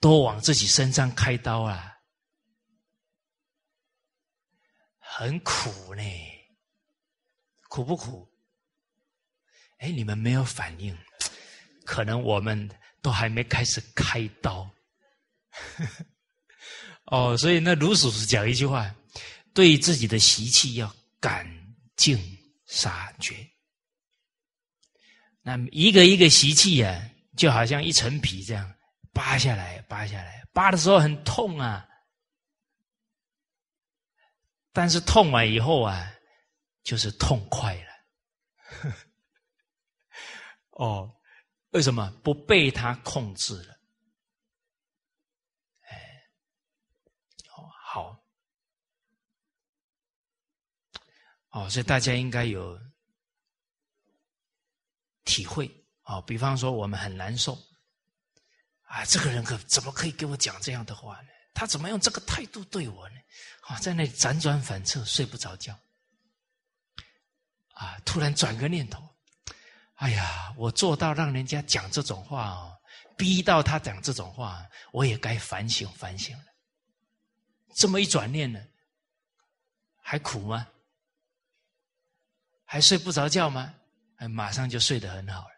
[0.01, 1.97] 都往自己身上开刀啊，
[4.99, 6.03] 很苦呢，
[7.69, 8.29] 苦不苦？
[9.79, 10.99] 哎，你们没有反应，
[11.91, 12.57] 可能我们。
[13.03, 14.71] 都还没开始开刀，
[17.11, 18.95] 哦，所以那卢叔叔讲一句话：
[19.55, 21.49] 对自己的习气要赶
[21.97, 22.19] 尽
[22.67, 23.35] 杀绝。
[25.41, 28.71] 那一个一个习气啊，就好像一层皮这样
[29.15, 31.89] 扒下来，扒下来，扒的时候很痛啊，
[34.75, 36.13] 但是痛完以后啊，
[36.83, 38.93] 就是痛快了。
[40.77, 41.17] 哦。
[41.71, 43.79] 为什么不被他控制了？
[45.83, 46.23] 哎，
[47.57, 48.25] 哦，好，
[51.51, 52.81] 哦，所以大家应该有
[55.25, 55.71] 体会
[56.03, 56.21] 啊。
[56.23, 57.57] 比方说，我们很难受
[58.83, 61.29] 啊，这个人可怎么可以给我讲这样的话呢？
[61.55, 63.17] 他怎么用这个态度对我呢？
[63.63, 65.79] 啊，在那里辗转反侧，睡不着觉。
[67.75, 69.09] 啊，突然转个念头。
[70.01, 72.75] 哎呀，我做到让人家讲这种话哦，
[73.19, 76.45] 逼到他讲这种话，我也该反省反省了。
[77.75, 78.59] 这么一转念呢，
[80.01, 80.67] 还苦吗？
[82.65, 83.75] 还睡不着觉吗？
[84.17, 85.51] 哎，马上就睡得很好了。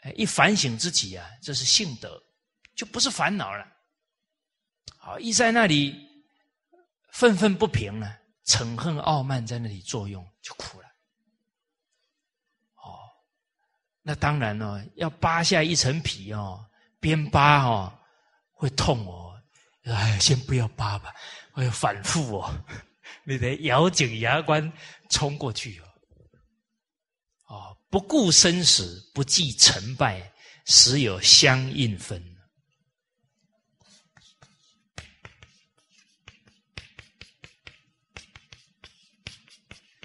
[0.00, 2.22] 哎，一反省自己啊，这是性德，
[2.74, 3.66] 就不是烦恼了。
[4.98, 5.96] 好，一在那里
[7.12, 10.88] 愤愤不平呢，嗔恨傲慢在那里作用，就苦了。
[12.76, 12.98] 哦，
[14.02, 16.64] 那当然了，要扒下一层皮哦，
[16.98, 17.92] 边扒哦
[18.52, 19.28] 会痛哦。
[19.84, 21.12] 哎，先不要扒吧，
[21.52, 22.64] 会反复哦，
[23.24, 24.72] 你得咬紧牙关
[25.08, 25.84] 冲过去哦。
[27.46, 30.32] 哦，不顾生死，不计成败，
[30.66, 32.22] 时有相应分。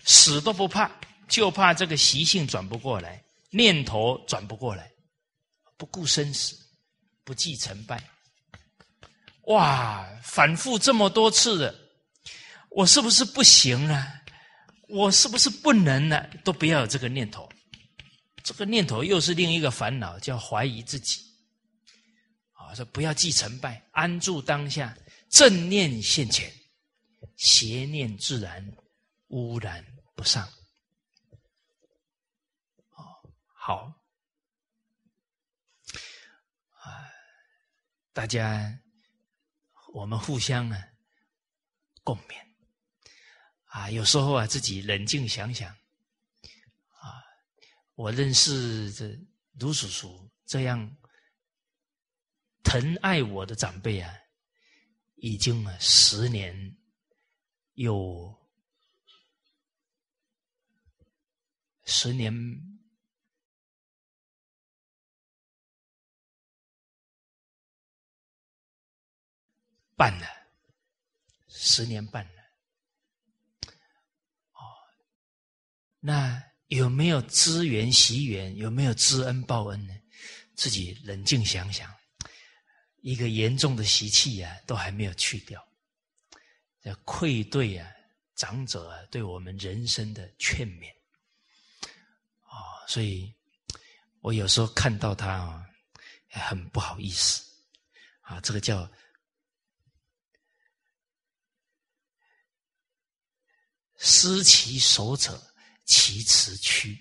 [0.07, 0.89] 死都不怕，
[1.27, 3.24] 就怕这个习性转不过来，
[3.55, 4.91] 念头转不过来。
[5.77, 6.55] 不顾生死，
[7.23, 8.01] 不计成败。
[9.47, 11.75] 哇，反复这么多次了，
[12.69, 14.21] 我是不是不行了？
[14.87, 16.29] 我是不是不能了？
[16.43, 17.49] 都不要有这个念头，
[18.43, 21.21] 这个念头又是另一个烦恼，叫怀疑自己。
[22.53, 24.97] 啊，说不要记成败，安住当下，
[25.29, 26.51] 正念现前，
[27.35, 28.65] 邪念自然
[29.27, 29.85] 污染
[30.15, 30.47] 不上。
[32.91, 33.03] 哦，
[33.67, 33.91] 好，
[36.69, 37.09] 啊，
[38.13, 38.79] 大家，
[39.91, 40.77] 我们互相呢
[42.03, 42.35] 共勉。
[43.63, 45.71] 啊，有时候啊，自己冷静想想，
[46.89, 47.25] 啊，
[47.95, 49.19] 我认识这
[49.59, 50.95] 卢叔叔这样
[52.63, 54.13] 疼爱我的长辈啊，
[55.15, 56.77] 已经啊十年
[57.73, 58.31] 有
[61.85, 62.31] 十年
[69.95, 70.27] 半了，
[71.47, 72.41] 十年半了。
[74.53, 74.59] 哦。
[75.99, 78.55] 那有没有资源习缘？
[78.55, 79.93] 有没有知恩报恩呢？
[80.55, 81.93] 自己冷静想想，
[83.01, 85.61] 一个严重的习气啊，都还没有去掉，
[86.81, 87.91] 这愧对啊，
[88.35, 90.89] 长者啊，对我们人生的劝勉
[92.43, 93.33] 啊，所以
[94.21, 95.65] 我有时候看到他啊，
[96.29, 97.43] 很不好意思
[98.21, 98.89] 啊，这个叫
[104.05, 105.41] 失其手者。
[105.87, 106.99] 其词屈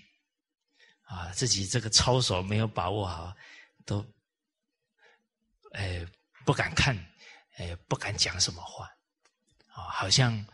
[1.05, 3.35] 啊，自己这个操守没有把握好，
[3.87, 4.05] 都
[5.73, 6.07] 哎
[6.45, 6.95] 不敢看，
[7.57, 8.87] 哎不敢讲什么话
[9.73, 10.47] 啊，好像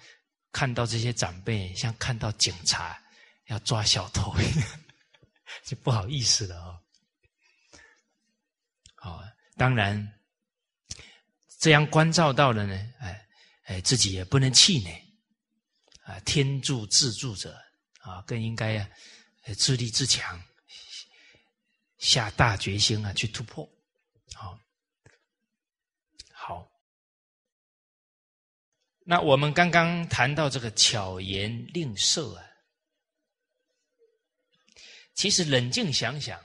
[0.52, 2.96] 看到这些长辈，像看到警察
[3.46, 4.32] 要抓小偷，
[5.66, 6.80] 就不好意思了哦。
[8.94, 9.24] 好，
[9.56, 10.20] 当然
[11.58, 13.28] 这样关照到了呢，哎
[13.64, 15.09] 哎，自己也不能气馁
[16.02, 17.58] 啊，天助自助者。
[18.00, 18.90] 啊，更应该啊，
[19.58, 20.42] 自立自强，
[21.98, 23.70] 下大决心啊，去突破。
[24.32, 24.58] 好，
[26.32, 26.66] 好。
[29.00, 32.50] 那我们刚刚谈到这个巧言令色啊，
[35.12, 36.42] 其实冷静想想，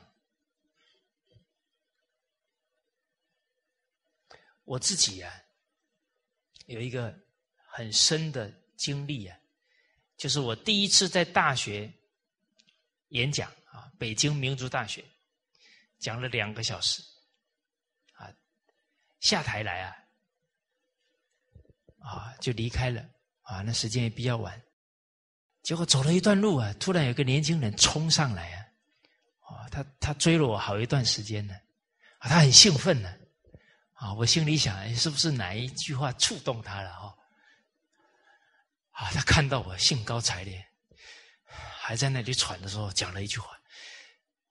[4.65, 5.33] 我自己啊，
[6.65, 7.17] 有一个
[7.69, 9.39] 很深的经历啊。
[10.17, 11.91] 就是我第一次在大学
[13.09, 15.03] 演讲啊，北京民族大学
[15.99, 17.01] 讲了两个小时，
[18.13, 18.31] 啊，
[19.19, 19.95] 下台来啊，
[21.99, 23.03] 啊就离开了
[23.41, 24.61] 啊，那时间也比较晚，
[25.61, 28.65] 结果走了一段路啊，突然有个年轻人冲上来啊，
[29.41, 31.53] 啊，他他追了我好一段时间呢，
[32.19, 33.13] 啊，他很兴奋呢，
[33.93, 37.17] 啊，我心里想，哎，是不是哪一句话触动他了哦？
[38.95, 40.65] 啊，他看到我兴高采烈，
[41.79, 43.49] 还在那里喘的时候，讲了一句话：“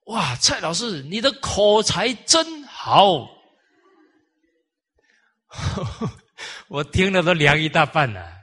[0.07, 3.27] 哇，蔡老师，你的口才真好！”
[6.67, 8.33] 我听了都凉一大半了。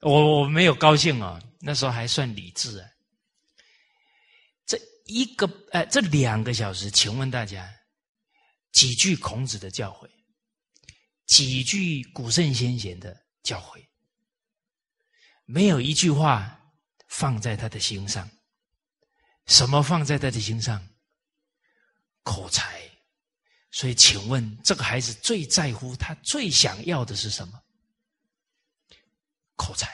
[0.00, 2.88] 我我没有高兴啊，那时候还算理智啊。
[4.64, 7.68] 这一个哎，这两个小时，请问大家，
[8.72, 10.08] 几句孔子的教诲，
[11.26, 13.85] 几句古圣先贤的教诲？
[15.46, 16.60] 没有一句话
[17.08, 18.28] 放在他的心上，
[19.46, 20.86] 什么放在他的心上？
[22.22, 22.84] 口才。
[23.70, 27.62] 所以，请问这个孩子最在乎、他最想要的是什么？
[29.54, 29.88] 口才，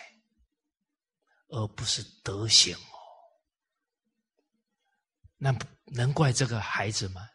[1.49, 2.99] 而不是德行哦。
[5.37, 5.57] 那
[5.87, 7.29] 能怪这个孩子吗？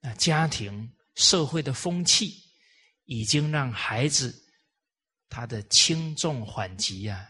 [0.00, 2.42] 那家庭、社会的风气
[3.04, 4.49] 已经让孩子
[5.30, 7.26] 他的轻重缓急啊，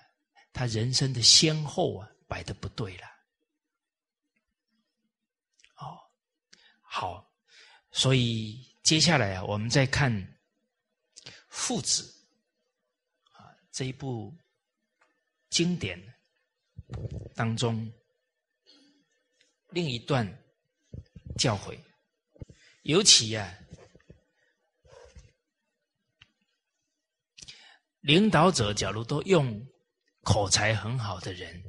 [0.55, 3.07] 他人生的先后啊摆的不对了。
[5.77, 6.01] 哦，
[6.81, 7.31] 好，
[7.93, 10.11] 所以接下来啊，我们再看
[11.49, 12.03] 父子
[13.33, 14.35] 啊这一部
[15.51, 16.03] 经典
[17.35, 17.93] 当中
[19.69, 20.27] 另一段
[21.39, 21.79] 教诲，
[22.83, 23.55] 尤其啊。
[28.01, 29.63] 领导者假如都用
[30.23, 31.63] 口才很好的人，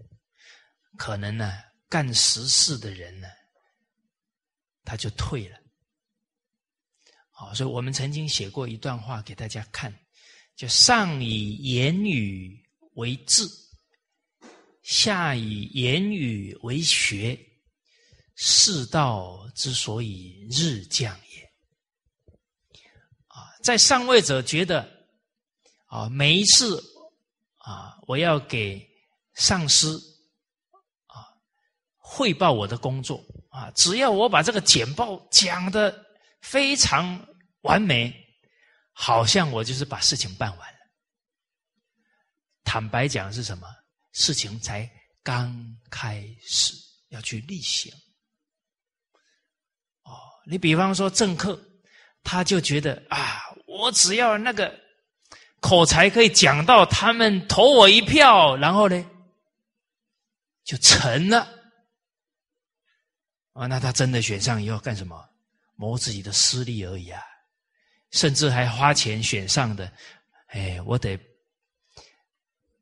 [0.98, 1.52] 可能呢
[1.90, 3.28] 干实事的人呢，
[4.86, 5.58] 他就退了。
[7.32, 9.94] 好，所以我们曾经写过一段话给大家看，
[10.56, 13.44] 就上以言语为志，
[14.84, 17.38] 下以言语为学，
[18.36, 21.44] 世道之所以日降也。
[23.28, 25.01] 啊，在上位者觉得。
[25.92, 26.82] 啊，每一次
[27.58, 28.82] 啊，我要给
[29.34, 30.02] 上司
[31.06, 31.28] 啊
[31.98, 35.94] 汇报我的工作啊，只要我把这个简报讲的
[36.40, 37.20] 非常
[37.64, 38.16] 完美，
[38.94, 40.80] 好像我就是把事情办完了。
[42.64, 43.68] 坦白讲是什么？
[44.14, 44.90] 事情才
[45.22, 45.54] 刚
[45.90, 46.74] 开始
[47.10, 47.92] 要去例行。
[50.04, 50.16] 哦，
[50.46, 51.62] 你比方说政客，
[52.24, 54.80] 他就觉得啊，我只要那个。
[55.62, 59.10] 口才可以讲到他们投我一票，然后呢，
[60.66, 61.48] 就成了。
[63.54, 65.30] 啊，那他真的选上以后干什么？
[65.76, 67.22] 谋自己的私利而已啊！
[68.12, 69.92] 甚至还花钱选上的，
[70.48, 71.20] 哎，我得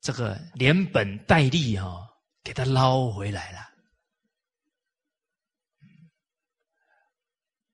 [0.02, 2.10] 这个连本带利哈，
[2.44, 3.60] 给他捞回来了。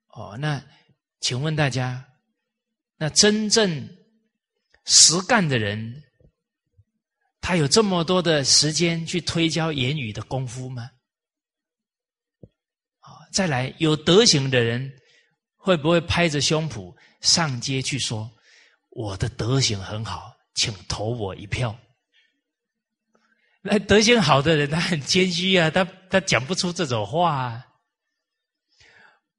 [0.09, 0.63] 哦，那
[1.21, 2.05] 请问大家，
[2.97, 4.04] 那真正？
[4.85, 6.03] 实干的人，
[7.41, 10.89] 他有这么多的时间去推销言语的功夫吗？
[12.99, 14.91] 啊，再来，有德行的人
[15.55, 18.31] 会不会拍着胸脯上街去说
[18.89, 21.77] ：“我的德行很好，请投我一票。”
[23.61, 27.35] 那德行好的人，他很谦虚啊，他他讲不出这种话。
[27.35, 27.65] 啊。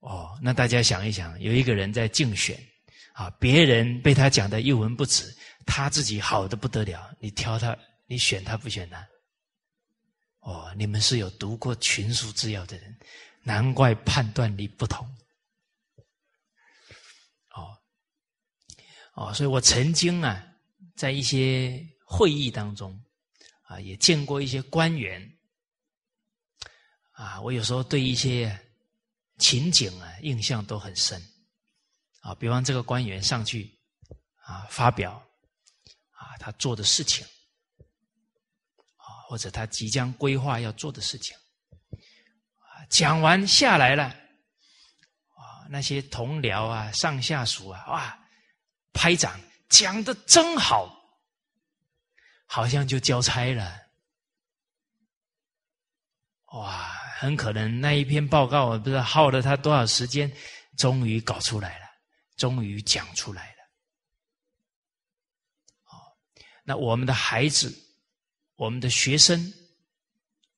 [0.01, 2.57] 哦，那大家想一想，有一个人在竞选。
[3.17, 3.31] 啊！
[3.41, 5.35] 别人被他讲的一文不值，
[5.65, 7.11] 他自己好的不得了。
[7.19, 7.75] 你挑他，
[8.05, 9.09] 你选他不选他？
[10.41, 12.95] 哦，你们是有读过群书之要的人，
[13.43, 15.03] 难怪判断力不同。
[17.55, 17.75] 哦，
[19.15, 20.47] 哦，所以我曾经啊，
[20.95, 23.03] 在一些会议当中
[23.63, 25.27] 啊，也见过一些官员
[27.13, 28.55] 啊，我有时候对一些
[29.39, 31.19] 情景啊，印象都很深。
[32.27, 33.79] 啊，比方这个官员上去
[34.43, 35.13] 啊，发表
[36.11, 37.25] 啊他做的事情
[38.97, 41.37] 啊，或者他即将规划要做的事情
[42.59, 48.19] 啊，讲完下来了啊，那些同僚啊、上下属啊，哇，
[48.93, 50.93] 拍掌，讲的真好，
[52.47, 53.83] 好像就交差了，
[56.55, 56.89] 哇，
[57.21, 60.29] 很可能那一篇报告，我不知道耗了他多少时间，
[60.77, 61.86] 终于搞出来了。
[62.37, 63.63] 终于讲出来了，
[65.83, 66.19] 好，
[66.63, 67.75] 那我们的孩子、
[68.57, 69.53] 我们的学生、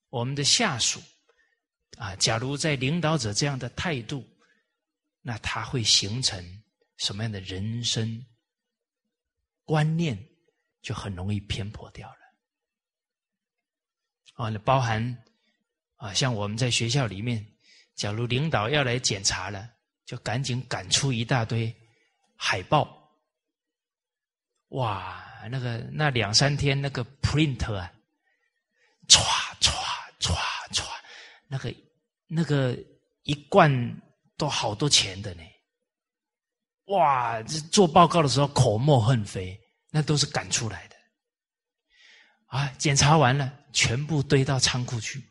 [0.08, 1.00] 我们的下属
[1.96, 4.28] 啊，假如在领导者这样的态度，
[5.20, 6.62] 那他会形成
[6.96, 8.26] 什么样的人生
[9.64, 10.18] 观念，
[10.82, 12.18] 就很容易偏颇掉了。
[14.34, 15.24] 啊，那包含
[15.94, 17.56] 啊，像我们在学校里面，
[17.94, 19.77] 假如领导要来检查了。
[20.08, 21.70] 就赶紧赶出一大堆
[22.34, 23.12] 海报，
[24.68, 25.22] 哇！
[25.50, 27.92] 那个那两三天那个 print 啊，
[29.06, 29.20] 唰
[29.60, 29.70] 唰
[30.18, 30.34] 唰
[30.72, 30.88] 唰，
[31.46, 31.74] 那个
[32.26, 32.74] 那个
[33.24, 33.70] 一罐
[34.38, 35.42] 都好多钱的呢。
[36.86, 37.42] 哇！
[37.42, 39.60] 这做报告的时候口沫横飞，
[39.90, 40.96] 那都是赶出来的。
[42.46, 45.22] 啊，检查完了，全部堆到仓库去。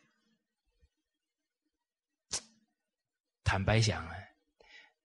[3.43, 4.16] 坦白讲啊。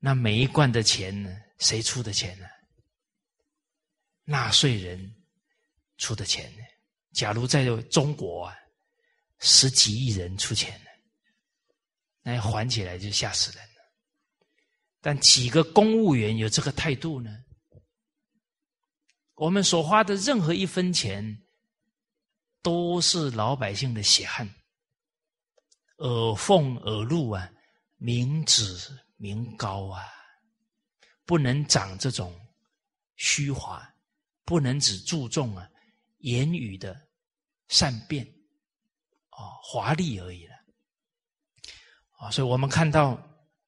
[0.04, 1.30] 那每一罐的钱呢？
[1.58, 2.46] 谁出的钱呢？
[4.24, 5.14] 纳税人
[5.96, 6.64] 出的钱呢？
[7.12, 8.56] 假如在中国啊，
[9.38, 10.86] 十几亿人出钱呢，
[12.22, 13.92] 那还起来就吓死人了。
[15.00, 17.30] 但几个公务员有这个态度呢？
[19.36, 21.44] 我们所花的任何一分钱，
[22.60, 24.52] 都是老百姓的血汗，
[25.98, 27.48] 耳奉耳禄啊，
[27.98, 28.98] 民脂。
[29.22, 30.02] 名高啊，
[31.24, 32.36] 不能长这种
[33.14, 33.88] 虚华，
[34.44, 35.70] 不能只注重啊
[36.18, 37.08] 言语的
[37.68, 38.26] 善变，
[39.30, 40.54] 哦华丽而已了。
[42.18, 43.16] 啊，所以我们看到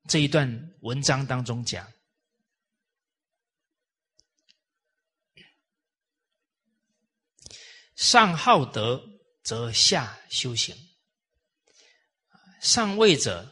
[0.08, 1.88] 这一段文章当中讲，
[7.94, 9.00] 上好德
[9.44, 10.76] 则下修行，
[12.60, 13.48] 上位者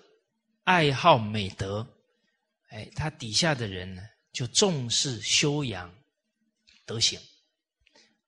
[0.64, 1.91] 爱好美德，
[2.73, 5.94] 哎，他底下的人呢就重视修养
[6.86, 7.20] 德行，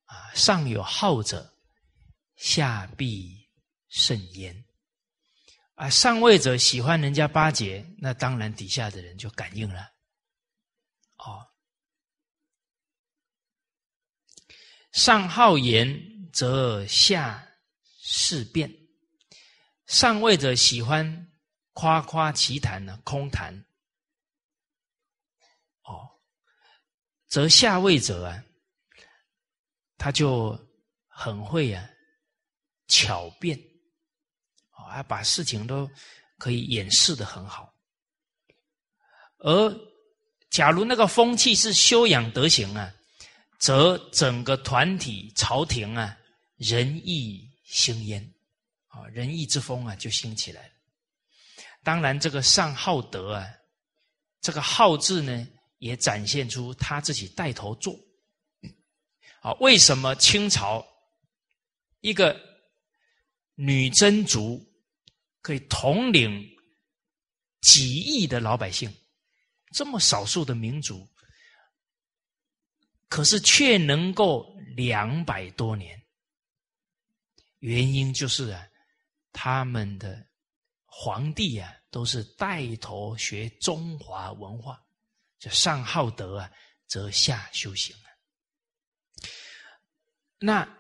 [0.05, 1.51] 啊，上有好者，
[2.37, 3.49] 下必
[3.89, 4.65] 甚焉。
[5.77, 9.91] 啊，上位者喜欢人家巴结，那当然底下的人就感应了。
[11.17, 11.49] 哦，
[14.93, 17.49] 上好言，则下
[18.03, 18.71] 事变。
[19.87, 21.33] 上位者喜欢
[21.73, 23.65] 夸夸其谈呢，空谈。
[25.83, 26.09] 哦，
[27.35, 28.45] 则下位者啊，
[29.99, 30.57] 他就
[31.09, 31.85] 很会啊，
[32.87, 33.59] 巧辩。
[34.71, 35.91] 啊，把事情都
[36.39, 37.75] 可以掩饰的很好。
[39.39, 39.77] 而
[40.49, 42.95] 假如那个风气是修养德行啊，
[43.59, 46.17] 则整个团体朝廷啊，
[46.55, 48.23] 仁义兴焉
[48.87, 50.73] 啊，仁义之风啊就兴起来了。
[51.83, 53.45] 当然，这个上好德啊，
[54.41, 55.49] 这个好字呢，
[55.85, 57.95] 也展现出他自己带头做。
[59.41, 60.83] 啊，为什么清朝
[62.01, 62.41] 一个
[63.55, 64.67] 女真族？
[65.43, 66.43] 可以统领
[67.61, 68.91] 几亿的老百姓，
[69.73, 71.07] 这么少数的民族，
[73.11, 76.03] 可是却能够两百多年。
[77.59, 78.67] 原因就是啊，
[79.33, 80.27] 他们的
[80.87, 84.83] 皇帝啊，都是带头学中华文化，
[85.51, 86.51] 上好德啊，
[86.87, 88.09] 则下修行啊。
[90.39, 90.79] 那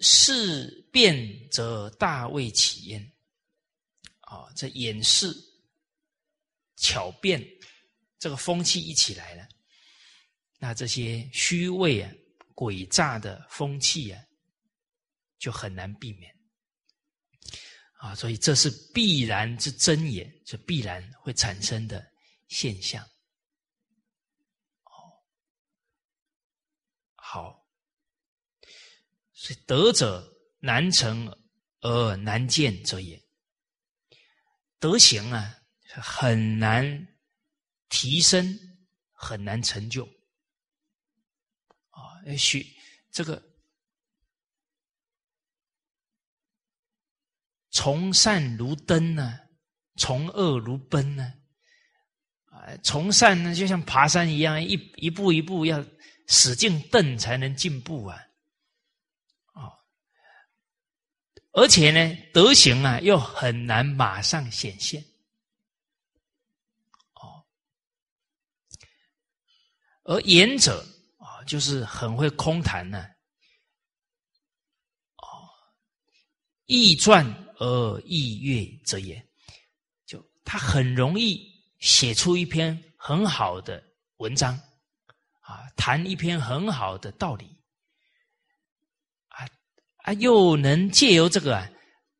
[0.00, 3.12] 事变则大未起焉。
[4.20, 5.32] 啊，这掩饰、
[6.74, 7.40] 巧变，
[8.18, 9.48] 这个风气一起来了，
[10.58, 12.12] 那这些虚伪啊、
[12.52, 14.20] 诡诈的风气啊，
[15.38, 16.34] 就很难避免。
[17.98, 22.04] 啊，所以这是必然之真也，是必然会产生的
[22.48, 23.00] 现象。
[24.82, 25.22] 哦，
[27.36, 27.68] 好，
[29.34, 30.26] 所以德者
[30.58, 31.30] 难成
[31.80, 33.22] 而难见者也。
[34.78, 35.54] 德行啊，
[35.96, 37.06] 很难
[37.90, 38.58] 提升，
[39.12, 40.02] 很难成就
[41.90, 42.24] 啊！
[42.38, 42.66] 许
[43.10, 43.42] 这个
[47.70, 49.38] 从善如登呢，
[49.96, 51.34] 从恶如奔呢。
[52.46, 55.84] 啊，从善呢，就像爬山一样，一一步一步要
[56.26, 58.18] 使劲蹬才能进步啊！
[59.52, 59.72] 哦
[61.52, 65.02] 而且呢，德行啊，又很难马上显现。
[67.14, 67.46] 哦，
[70.02, 70.84] 而言者
[71.16, 73.08] 啊，就是很会空谈呢。
[75.16, 75.48] 哦，
[76.66, 77.24] 易传
[77.58, 79.26] 而易阅则也，
[80.04, 81.40] 就他很容易
[81.78, 83.82] 写出一篇很好的
[84.18, 84.60] 文章，
[85.46, 87.46] 啊，谈一篇很好的道理。
[89.28, 89.46] 啊
[90.04, 91.70] 啊，又能借由这个啊，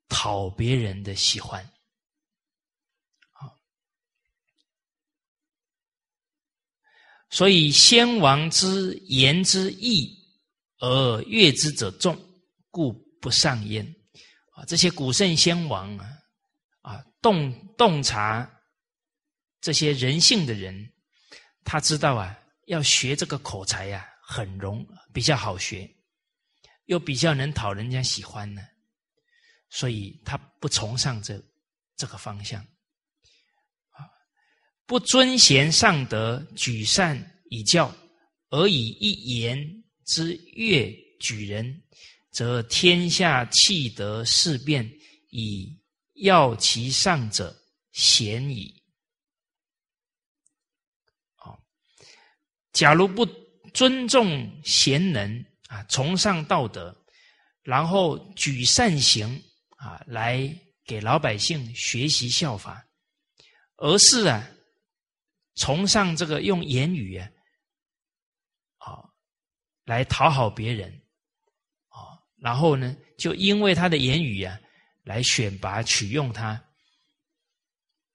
[0.08, 1.68] 讨别人的喜欢，
[7.30, 10.16] 所以先王之言之义
[10.78, 12.16] 而悦之者众，
[12.70, 13.84] 故不上焉。
[14.52, 16.08] 啊，这些古圣先王啊，
[16.82, 18.48] 啊，洞洞察
[19.60, 20.92] 这些人性的人，
[21.64, 25.92] 他知道啊，要学这个口才呀，很容比较好学。
[26.84, 28.62] 又比较能讨人家喜欢呢，
[29.68, 31.42] 所以他不崇尚这
[31.96, 32.64] 这个方向，
[34.84, 37.92] 不尊贤上德，举善以教，
[38.50, 39.58] 而以一言
[40.04, 40.88] 之悦
[41.18, 41.82] 举人，
[42.30, 44.88] 则天下气得事变，
[45.30, 45.76] 以
[46.14, 47.52] 要其上者
[47.90, 48.80] 贤矣。
[51.34, 51.58] 啊，
[52.76, 53.26] 假如不
[53.72, 55.44] 尊重贤能。
[55.68, 56.96] 啊，崇尚道德，
[57.64, 59.42] 然后举善行
[59.78, 60.48] 啊，来
[60.84, 62.86] 给老百姓学习效法，
[63.78, 64.48] 而是啊，
[65.56, 67.28] 崇尚这个用言语啊，
[68.78, 69.02] 啊，
[69.86, 70.88] 来讨好别人，
[71.88, 74.56] 啊，然后呢，就因为他的言语啊，
[75.02, 76.52] 来选拔取用他，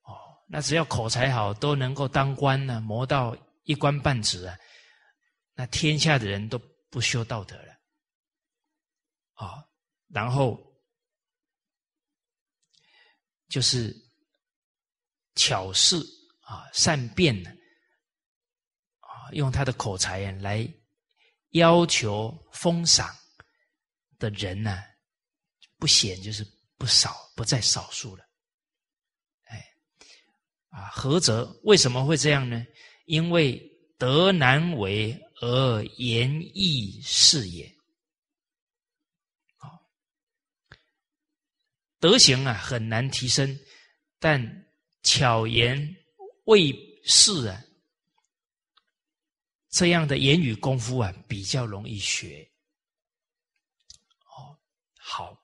[0.03, 0.15] 哦，
[0.47, 4.57] 那只要口才好，都能够当官呢，磨到一官半职啊，
[5.53, 6.59] 那天下的人都
[6.89, 7.73] 不修道德了，
[9.33, 9.63] 啊，
[10.07, 10.59] 然后
[13.47, 13.95] 就是
[15.35, 15.97] 巧事
[16.41, 17.49] 啊，善变呢，
[18.99, 20.67] 啊，用他的口才啊来
[21.49, 23.15] 要求封赏
[24.17, 24.83] 的人呢，
[25.77, 26.45] 不显就是
[26.77, 28.25] 不少，不在少数了。
[30.71, 31.43] 啊，何则？
[31.63, 32.65] 为什么会这样呢？
[33.05, 33.59] 因为
[33.97, 37.65] 德难为而言易是也。
[39.57, 39.81] 啊，
[41.99, 43.59] 德行啊很难提升，
[44.19, 44.65] 但
[45.03, 45.95] 巧言
[46.45, 46.71] 未
[47.03, 47.63] 事啊，
[49.69, 52.51] 这样的言语功夫啊比较容易学。
[54.25, 54.59] 哦，
[54.97, 55.40] 好。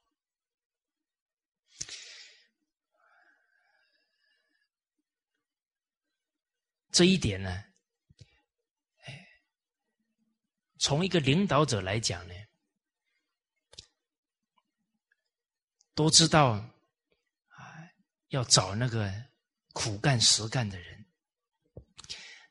[6.98, 7.52] 这一点呢，
[9.04, 9.28] 哎，
[10.80, 12.34] 从一个领导者来讲呢，
[15.94, 16.66] 都知道啊，
[18.30, 19.14] 要找那个
[19.74, 21.06] 苦干实干的人。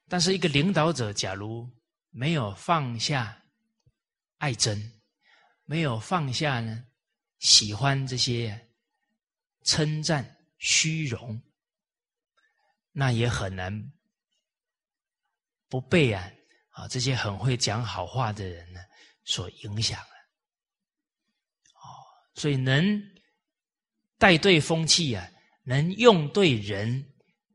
[0.06, 1.68] 但是，一个领导者假如
[2.10, 3.43] 没有放下
[4.36, 4.93] 爱憎，
[5.64, 6.86] 没有放下呢
[7.40, 8.70] 喜欢这些
[9.64, 11.43] 称赞、虚荣，
[12.93, 13.93] 那也很难。
[15.68, 16.30] 不被啊
[16.70, 18.80] 啊这些很会讲好话的人呢
[19.24, 20.14] 所影响了，
[21.74, 21.84] 哦，
[22.34, 23.02] 所以能
[24.18, 25.28] 带对风气啊，
[25.64, 27.05] 能用对人，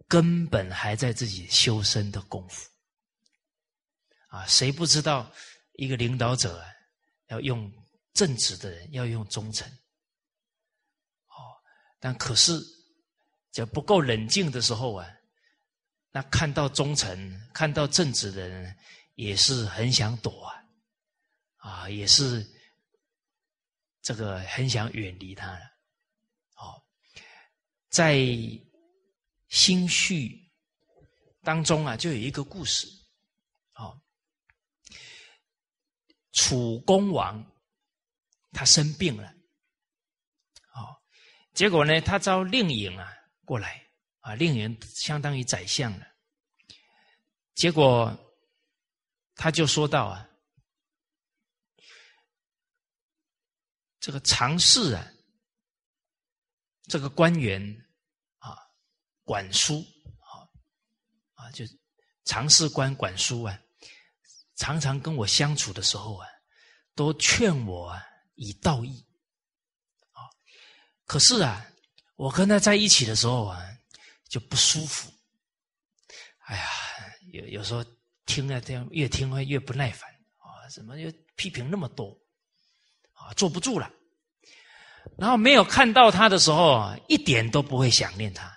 [0.08, 2.70] 根本还在自己修身的功夫。
[4.28, 5.32] 啊，谁不知道
[5.74, 6.68] 一个领导者啊，
[7.28, 7.72] 要用
[8.14, 9.66] 正直的人，要用忠诚。
[11.28, 11.36] 哦，
[12.00, 12.60] 但可是
[13.52, 15.08] 就不够冷静的时候啊。
[16.12, 18.78] 那看到忠诚、看到正直的人，
[19.16, 20.64] 也是很想躲啊，
[21.56, 22.46] 啊，也是
[24.02, 25.60] 这个很想远离他了。
[26.58, 26.84] 哦，
[27.90, 28.20] 在
[29.48, 30.52] 心绪
[31.44, 32.88] 当中啊，就有一个故事。
[33.76, 33.98] 哦，
[36.34, 37.42] 楚公王
[38.52, 39.30] 他生病了，
[40.74, 41.02] 哦，
[41.54, 43.14] 结果呢，他招令尹啊
[43.46, 43.88] 过来。
[44.22, 46.08] 啊，令人相当于宰相了。
[47.56, 48.16] 结果
[49.36, 50.30] 他就说到啊，
[54.00, 55.12] 这个常侍啊，
[56.84, 57.62] 这个官员
[58.38, 58.56] 啊，
[59.24, 59.84] 管书
[60.20, 60.46] 啊
[61.34, 61.66] 啊，就
[62.24, 63.60] 常侍官管书啊，
[64.56, 66.28] 常常跟我相处的时候啊，
[66.94, 69.04] 都劝我啊以道义
[70.12, 70.30] 啊。
[71.06, 71.66] 可是啊，
[72.16, 73.68] 我跟他在一起的时候啊。
[74.32, 75.12] 就不舒服，
[76.46, 76.64] 哎呀，
[77.34, 77.84] 有有时候
[78.26, 80.64] 听了这样，越听会越不耐烦啊！
[80.74, 82.18] 怎么又批评那么多
[83.12, 83.34] 啊？
[83.34, 83.92] 坐不住了。
[85.18, 88.48] 然后没有看到他的时候，一点都不会想念他。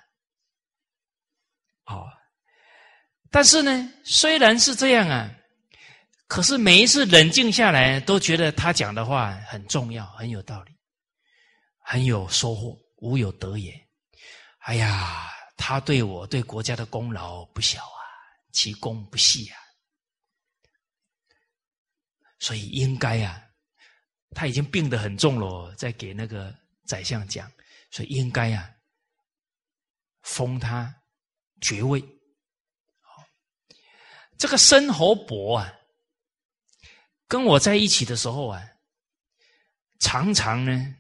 [1.87, 2.07] 哦，
[3.33, 5.29] 但是呢，虽然是这样啊，
[6.29, 10.73] 可是每一次冷静下来，都觉得他讲的话很重要，很有道理，
[11.81, 13.75] 很有收获，无有得也。
[14.61, 15.33] 哎呀！
[15.57, 18.01] 他对我对国家的功劳不小啊，
[18.53, 19.59] 其功不细啊，
[22.39, 23.43] 所以应该啊，
[24.31, 26.55] 他已经病得很重了，在给那个
[26.87, 27.51] 宰相讲，
[27.91, 28.71] 所以应该啊，
[30.23, 30.95] 封他
[31.61, 32.05] 爵位。
[34.37, 35.73] 这个申侯伯啊，
[37.29, 38.61] 跟我在一起的时候啊，
[40.01, 40.97] 常常呢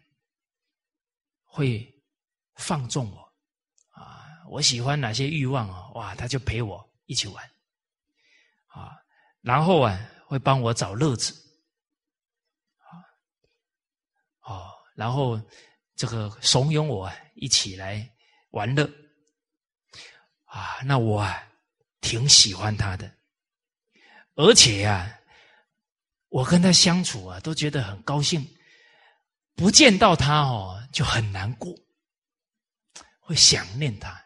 [1.43, 1.93] 会
[2.55, 3.24] 放纵我。
[4.49, 5.91] 我喜欢哪些欲望啊？
[5.95, 7.45] 哇，他就陪我一起玩，
[8.67, 8.93] 啊，
[9.41, 11.33] 然后啊，会帮我找乐子，
[12.79, 12.89] 啊，
[14.43, 15.41] 哦，然后
[15.97, 18.09] 这个怂恿我一起来
[18.51, 18.85] 玩乐，
[20.45, 21.49] 啊，那我啊
[22.01, 23.11] 挺喜欢他的，
[24.35, 25.21] 而且呀，
[26.29, 28.47] 我跟他相处啊，都觉得很高兴，
[29.55, 31.75] 不见到他哦就很难过，
[33.21, 34.24] 会想念他。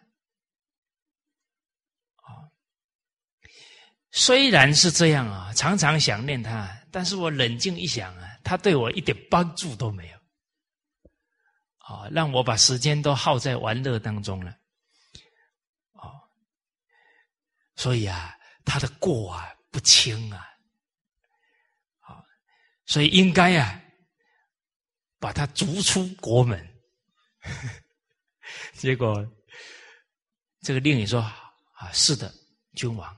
[4.20, 10.18] 虽然是这样啊，常常想念他，但是我冷静一想啊，他对我一点帮助都没有，
[11.78, 14.50] 啊，让我把时间都耗在玩乐当中了，
[15.92, 16.10] 哦，
[17.76, 20.44] 所以啊，他的过啊不轻啊，
[22.00, 22.18] 啊，
[22.86, 23.80] 所以应该啊，
[25.20, 26.68] 把他逐出国门。
[28.74, 29.24] 结果
[30.62, 31.20] 这个令尹说
[31.78, 32.34] ：“啊，是的，
[32.74, 33.16] 君王。”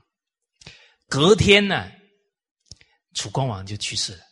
[1.11, 1.91] 隔天呢，
[3.13, 4.23] 楚光王就去世了。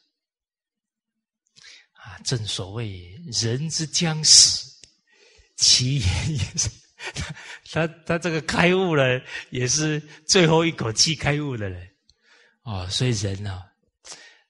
[1.92, 4.82] 啊，正所谓人之将死，
[5.58, 6.70] 其言也是。
[7.72, 11.86] 他他这个开悟了，也是最后一口气开悟的人。
[12.62, 13.62] 哦，所以人呢，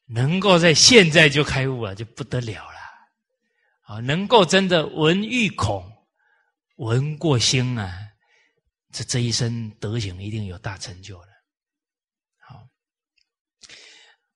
[0.06, 2.78] 能够在现在就开悟啊，就不得了了。
[3.82, 5.84] 啊，能够真的闻欲恐，
[6.76, 7.92] 闻过心啊，
[8.92, 11.28] 这这一生德行一定有大成就了。
[12.40, 12.56] 好，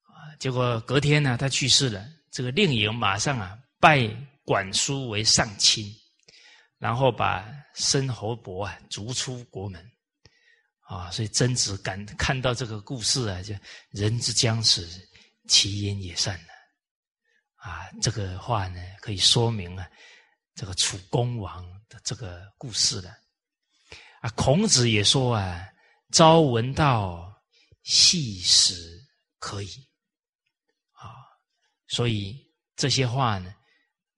[0.02, 2.06] 啊，结果隔天呢，他去世了。
[2.30, 4.06] 这个令尹马上啊，拜
[4.44, 5.90] 管叔为上卿，
[6.76, 9.82] 然后把申侯伯啊逐出国门。
[10.80, 13.54] 啊，所以曾子感看到这个故事啊，就
[13.88, 14.86] 人之将死，
[15.48, 16.52] 其言也善了。
[17.54, 19.88] 啊，这个话呢，可以说明啊，
[20.54, 23.08] 这个楚公王的这个故事了。
[24.20, 25.66] 啊，孔子也说啊，
[26.12, 27.34] 朝闻道，
[27.82, 28.76] 夕死
[29.38, 29.70] 可以。
[31.86, 32.36] 所以
[32.76, 33.54] 这些话呢，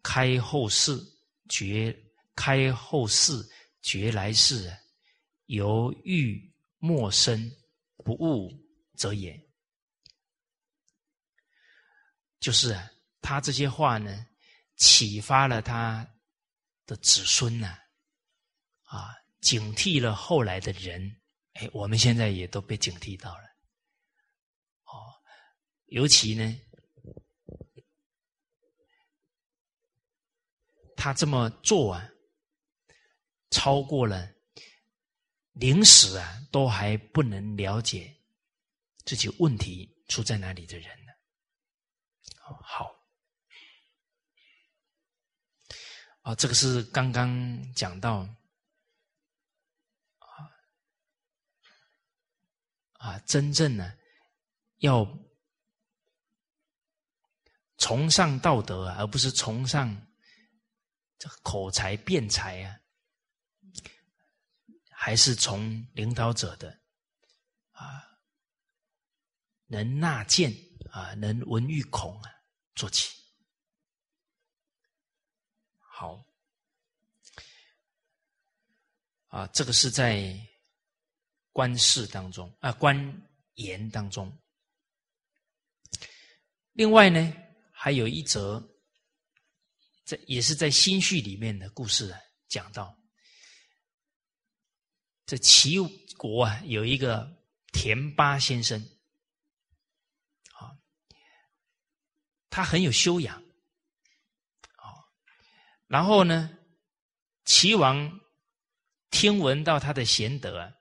[0.03, 0.97] 开后世
[1.49, 1.97] 绝，
[2.35, 3.33] 开后世
[3.83, 4.71] 绝来世，
[5.47, 7.51] 犹豫莫生，
[8.05, 8.53] 不悟
[8.95, 9.39] 则也。
[12.41, 12.91] 就是啊。
[13.23, 14.25] 他这些话呢，
[14.77, 16.09] 启发了他
[16.87, 17.77] 的子孙呢，
[18.85, 21.21] 啊，警惕了后来的人。
[21.55, 23.43] 哎，我们现在也都被警惕到了。
[24.85, 25.11] 哦，
[25.87, 26.57] 尤其呢，
[31.07, 32.11] 他这么做啊，
[33.51, 34.29] 超过了
[35.53, 38.13] 临死啊，都还不能了解
[39.05, 41.13] 自己问题出在哪里的人呢。
[42.47, 42.93] 哦，好。
[46.23, 48.29] 啊，这个是刚刚讲到，
[50.19, 50.51] 啊
[52.95, 53.97] 啊，真正呢
[54.79, 55.07] 要
[57.79, 59.97] 崇尚道德，而不是崇尚
[61.19, 62.81] 这口才辩才啊，
[64.91, 66.81] 还是从领导者的
[67.71, 68.05] 啊
[69.67, 70.53] 能纳谏
[70.91, 72.31] 啊，能闻欲恐啊
[72.75, 73.15] 做起。
[75.79, 76.25] 好，
[79.29, 80.39] 啊，这个是在
[81.53, 83.23] 官事当中啊，官
[83.55, 84.31] 言当中。
[86.73, 87.33] 另外呢，
[87.73, 88.63] 还有一则，
[90.07, 92.19] 在也是在新序里面的故事啊，
[92.49, 92.97] 讲到
[95.27, 95.81] 这齐
[96.17, 97.29] 国啊，有一个
[97.73, 98.81] 田巴先生，
[100.53, 100.79] 啊，
[102.49, 103.37] 他很有修养。
[104.77, 104.95] 啊
[105.89, 106.57] 然后呢，
[107.45, 108.21] 齐王
[109.11, 110.73] 听闻到他的贤德啊，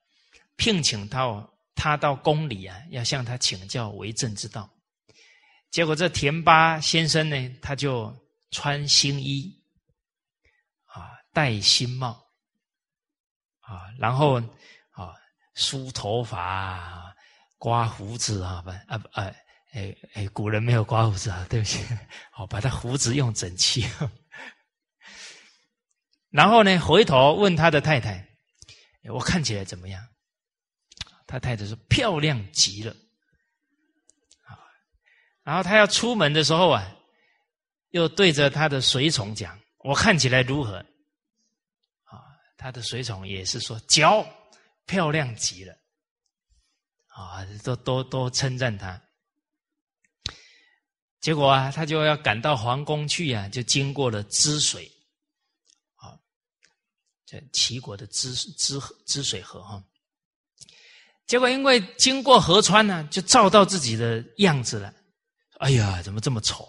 [0.56, 4.72] 聘请到他到宫里啊，要向他请教为政之道。
[5.72, 8.16] 结果这田巴先生呢，他就
[8.52, 9.62] 穿新衣，
[10.86, 12.26] 啊，戴新帽，
[13.60, 14.40] 啊，然后
[14.92, 15.14] 啊，
[15.54, 17.16] 梳头发，
[17.58, 19.34] 刮胡子啊，不啊不啊，
[19.74, 21.84] 哎哎，古人没有刮胡子啊，对不起，
[22.32, 23.86] 好，把他胡子用整齐。
[26.30, 28.28] 然后呢，回头问他的太太
[29.08, 30.06] ：“我看起来怎么样？”
[31.28, 32.94] 他太太说：“漂亮极了。”
[34.44, 34.60] 啊，
[35.44, 36.96] 然后他要出门的时候啊，
[37.96, 40.86] 又对着他的随从讲：“我看起来如何？”
[42.04, 42.28] 啊，
[42.58, 44.28] 他的随从也是说：“脚
[44.86, 45.74] 漂亮极了。”
[47.08, 49.02] 啊，都都都称赞他。
[51.22, 54.92] 结果啊，他就要赶到皇宫去呀，就经过了滋水。
[55.96, 56.20] 啊
[57.26, 59.82] 这齐国的滋滋河滋水河哈，
[61.26, 64.94] 结果因为经过河川呢，就照到自己的样子了。
[65.60, 66.68] 哎呀，怎么这么丑？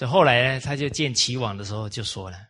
[0.00, 2.48] 所以后来呢，他就见齐王的时候就说了：“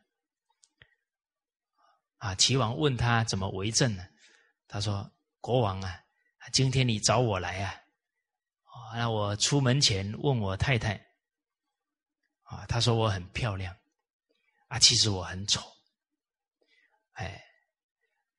[2.18, 4.06] 啊，齐王问他怎么为政呢？
[4.68, 5.10] 他说
[5.43, 6.01] ：‘国王啊，
[6.52, 7.74] 今天你找我来啊，
[8.62, 10.94] 啊，那我出门前问我太太，
[12.43, 13.77] 啊，他说我很漂亮。’”
[14.70, 15.60] 啊，其实我很丑，
[17.14, 17.44] 哎，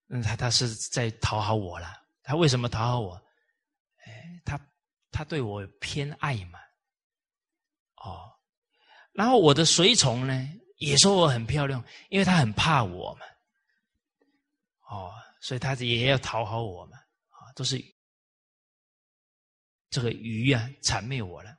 [0.06, 2.02] 那他他是在讨好我了。
[2.24, 3.22] 他为什么讨好我？
[4.06, 4.58] 哎，他
[5.12, 6.60] 他对我偏爱嘛，
[8.06, 8.31] 哦，
[9.14, 13.26] 然后我的随从呢也说我很漂亮，因为他很怕我嘛，
[14.90, 16.98] 哦，所以他也要讨好我嘛，
[17.30, 17.84] 啊，都是
[19.90, 21.58] 这个鱼啊谄媚我了，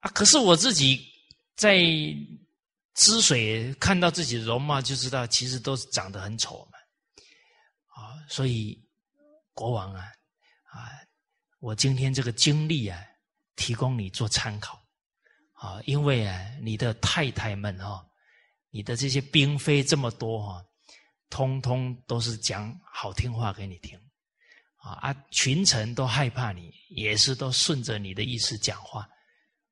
[0.00, 1.06] 啊，可是我自己
[1.56, 1.80] 在。
[2.92, 6.78] 汁水看到自己的容貌就知道，其实都是长得很丑嘛，
[7.94, 8.78] 啊，所以
[9.54, 10.04] 国王啊，
[10.64, 10.90] 啊，
[11.60, 13.00] 我今天这个经历啊，
[13.54, 14.79] 提供你做参考。
[15.60, 18.02] 啊，因为啊，你的太太们哈，
[18.70, 20.64] 你的这些嫔妃这么多哈，
[21.28, 24.00] 通通都是讲好听话给你听
[24.76, 29.06] 啊啊，群臣都害怕你，也是都顺着你的意思讲话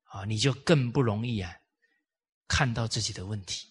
[0.03, 1.51] 啊，你就更不容易啊，
[2.47, 3.67] 看到自己的问题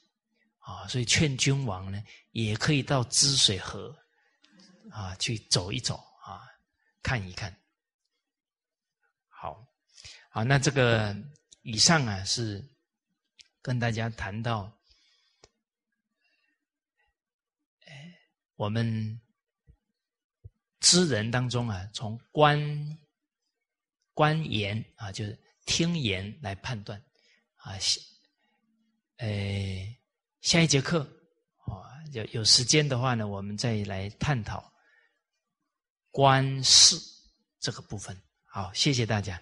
[0.58, 3.96] 啊，所以劝君王呢，也可以到滋水河。
[4.90, 6.48] 啊，去走一走啊，
[7.02, 7.54] 看一看。
[9.28, 9.62] 好，
[10.30, 11.14] 好，那这个
[11.70, 12.66] 以上啊是
[13.60, 14.72] 跟大家谈到，
[18.56, 19.20] 我们
[20.80, 22.58] 知人当中啊，从观
[24.14, 26.98] 观言啊，就是听言来判断
[27.56, 27.78] 啊。
[27.78, 28.00] 下，
[29.18, 29.28] 呃，
[30.40, 31.00] 下一节课
[31.66, 34.72] 啊，有有时间的话呢，我们再来探讨。
[36.10, 36.96] 观世
[37.60, 39.40] 这个部分，好，谢谢大家。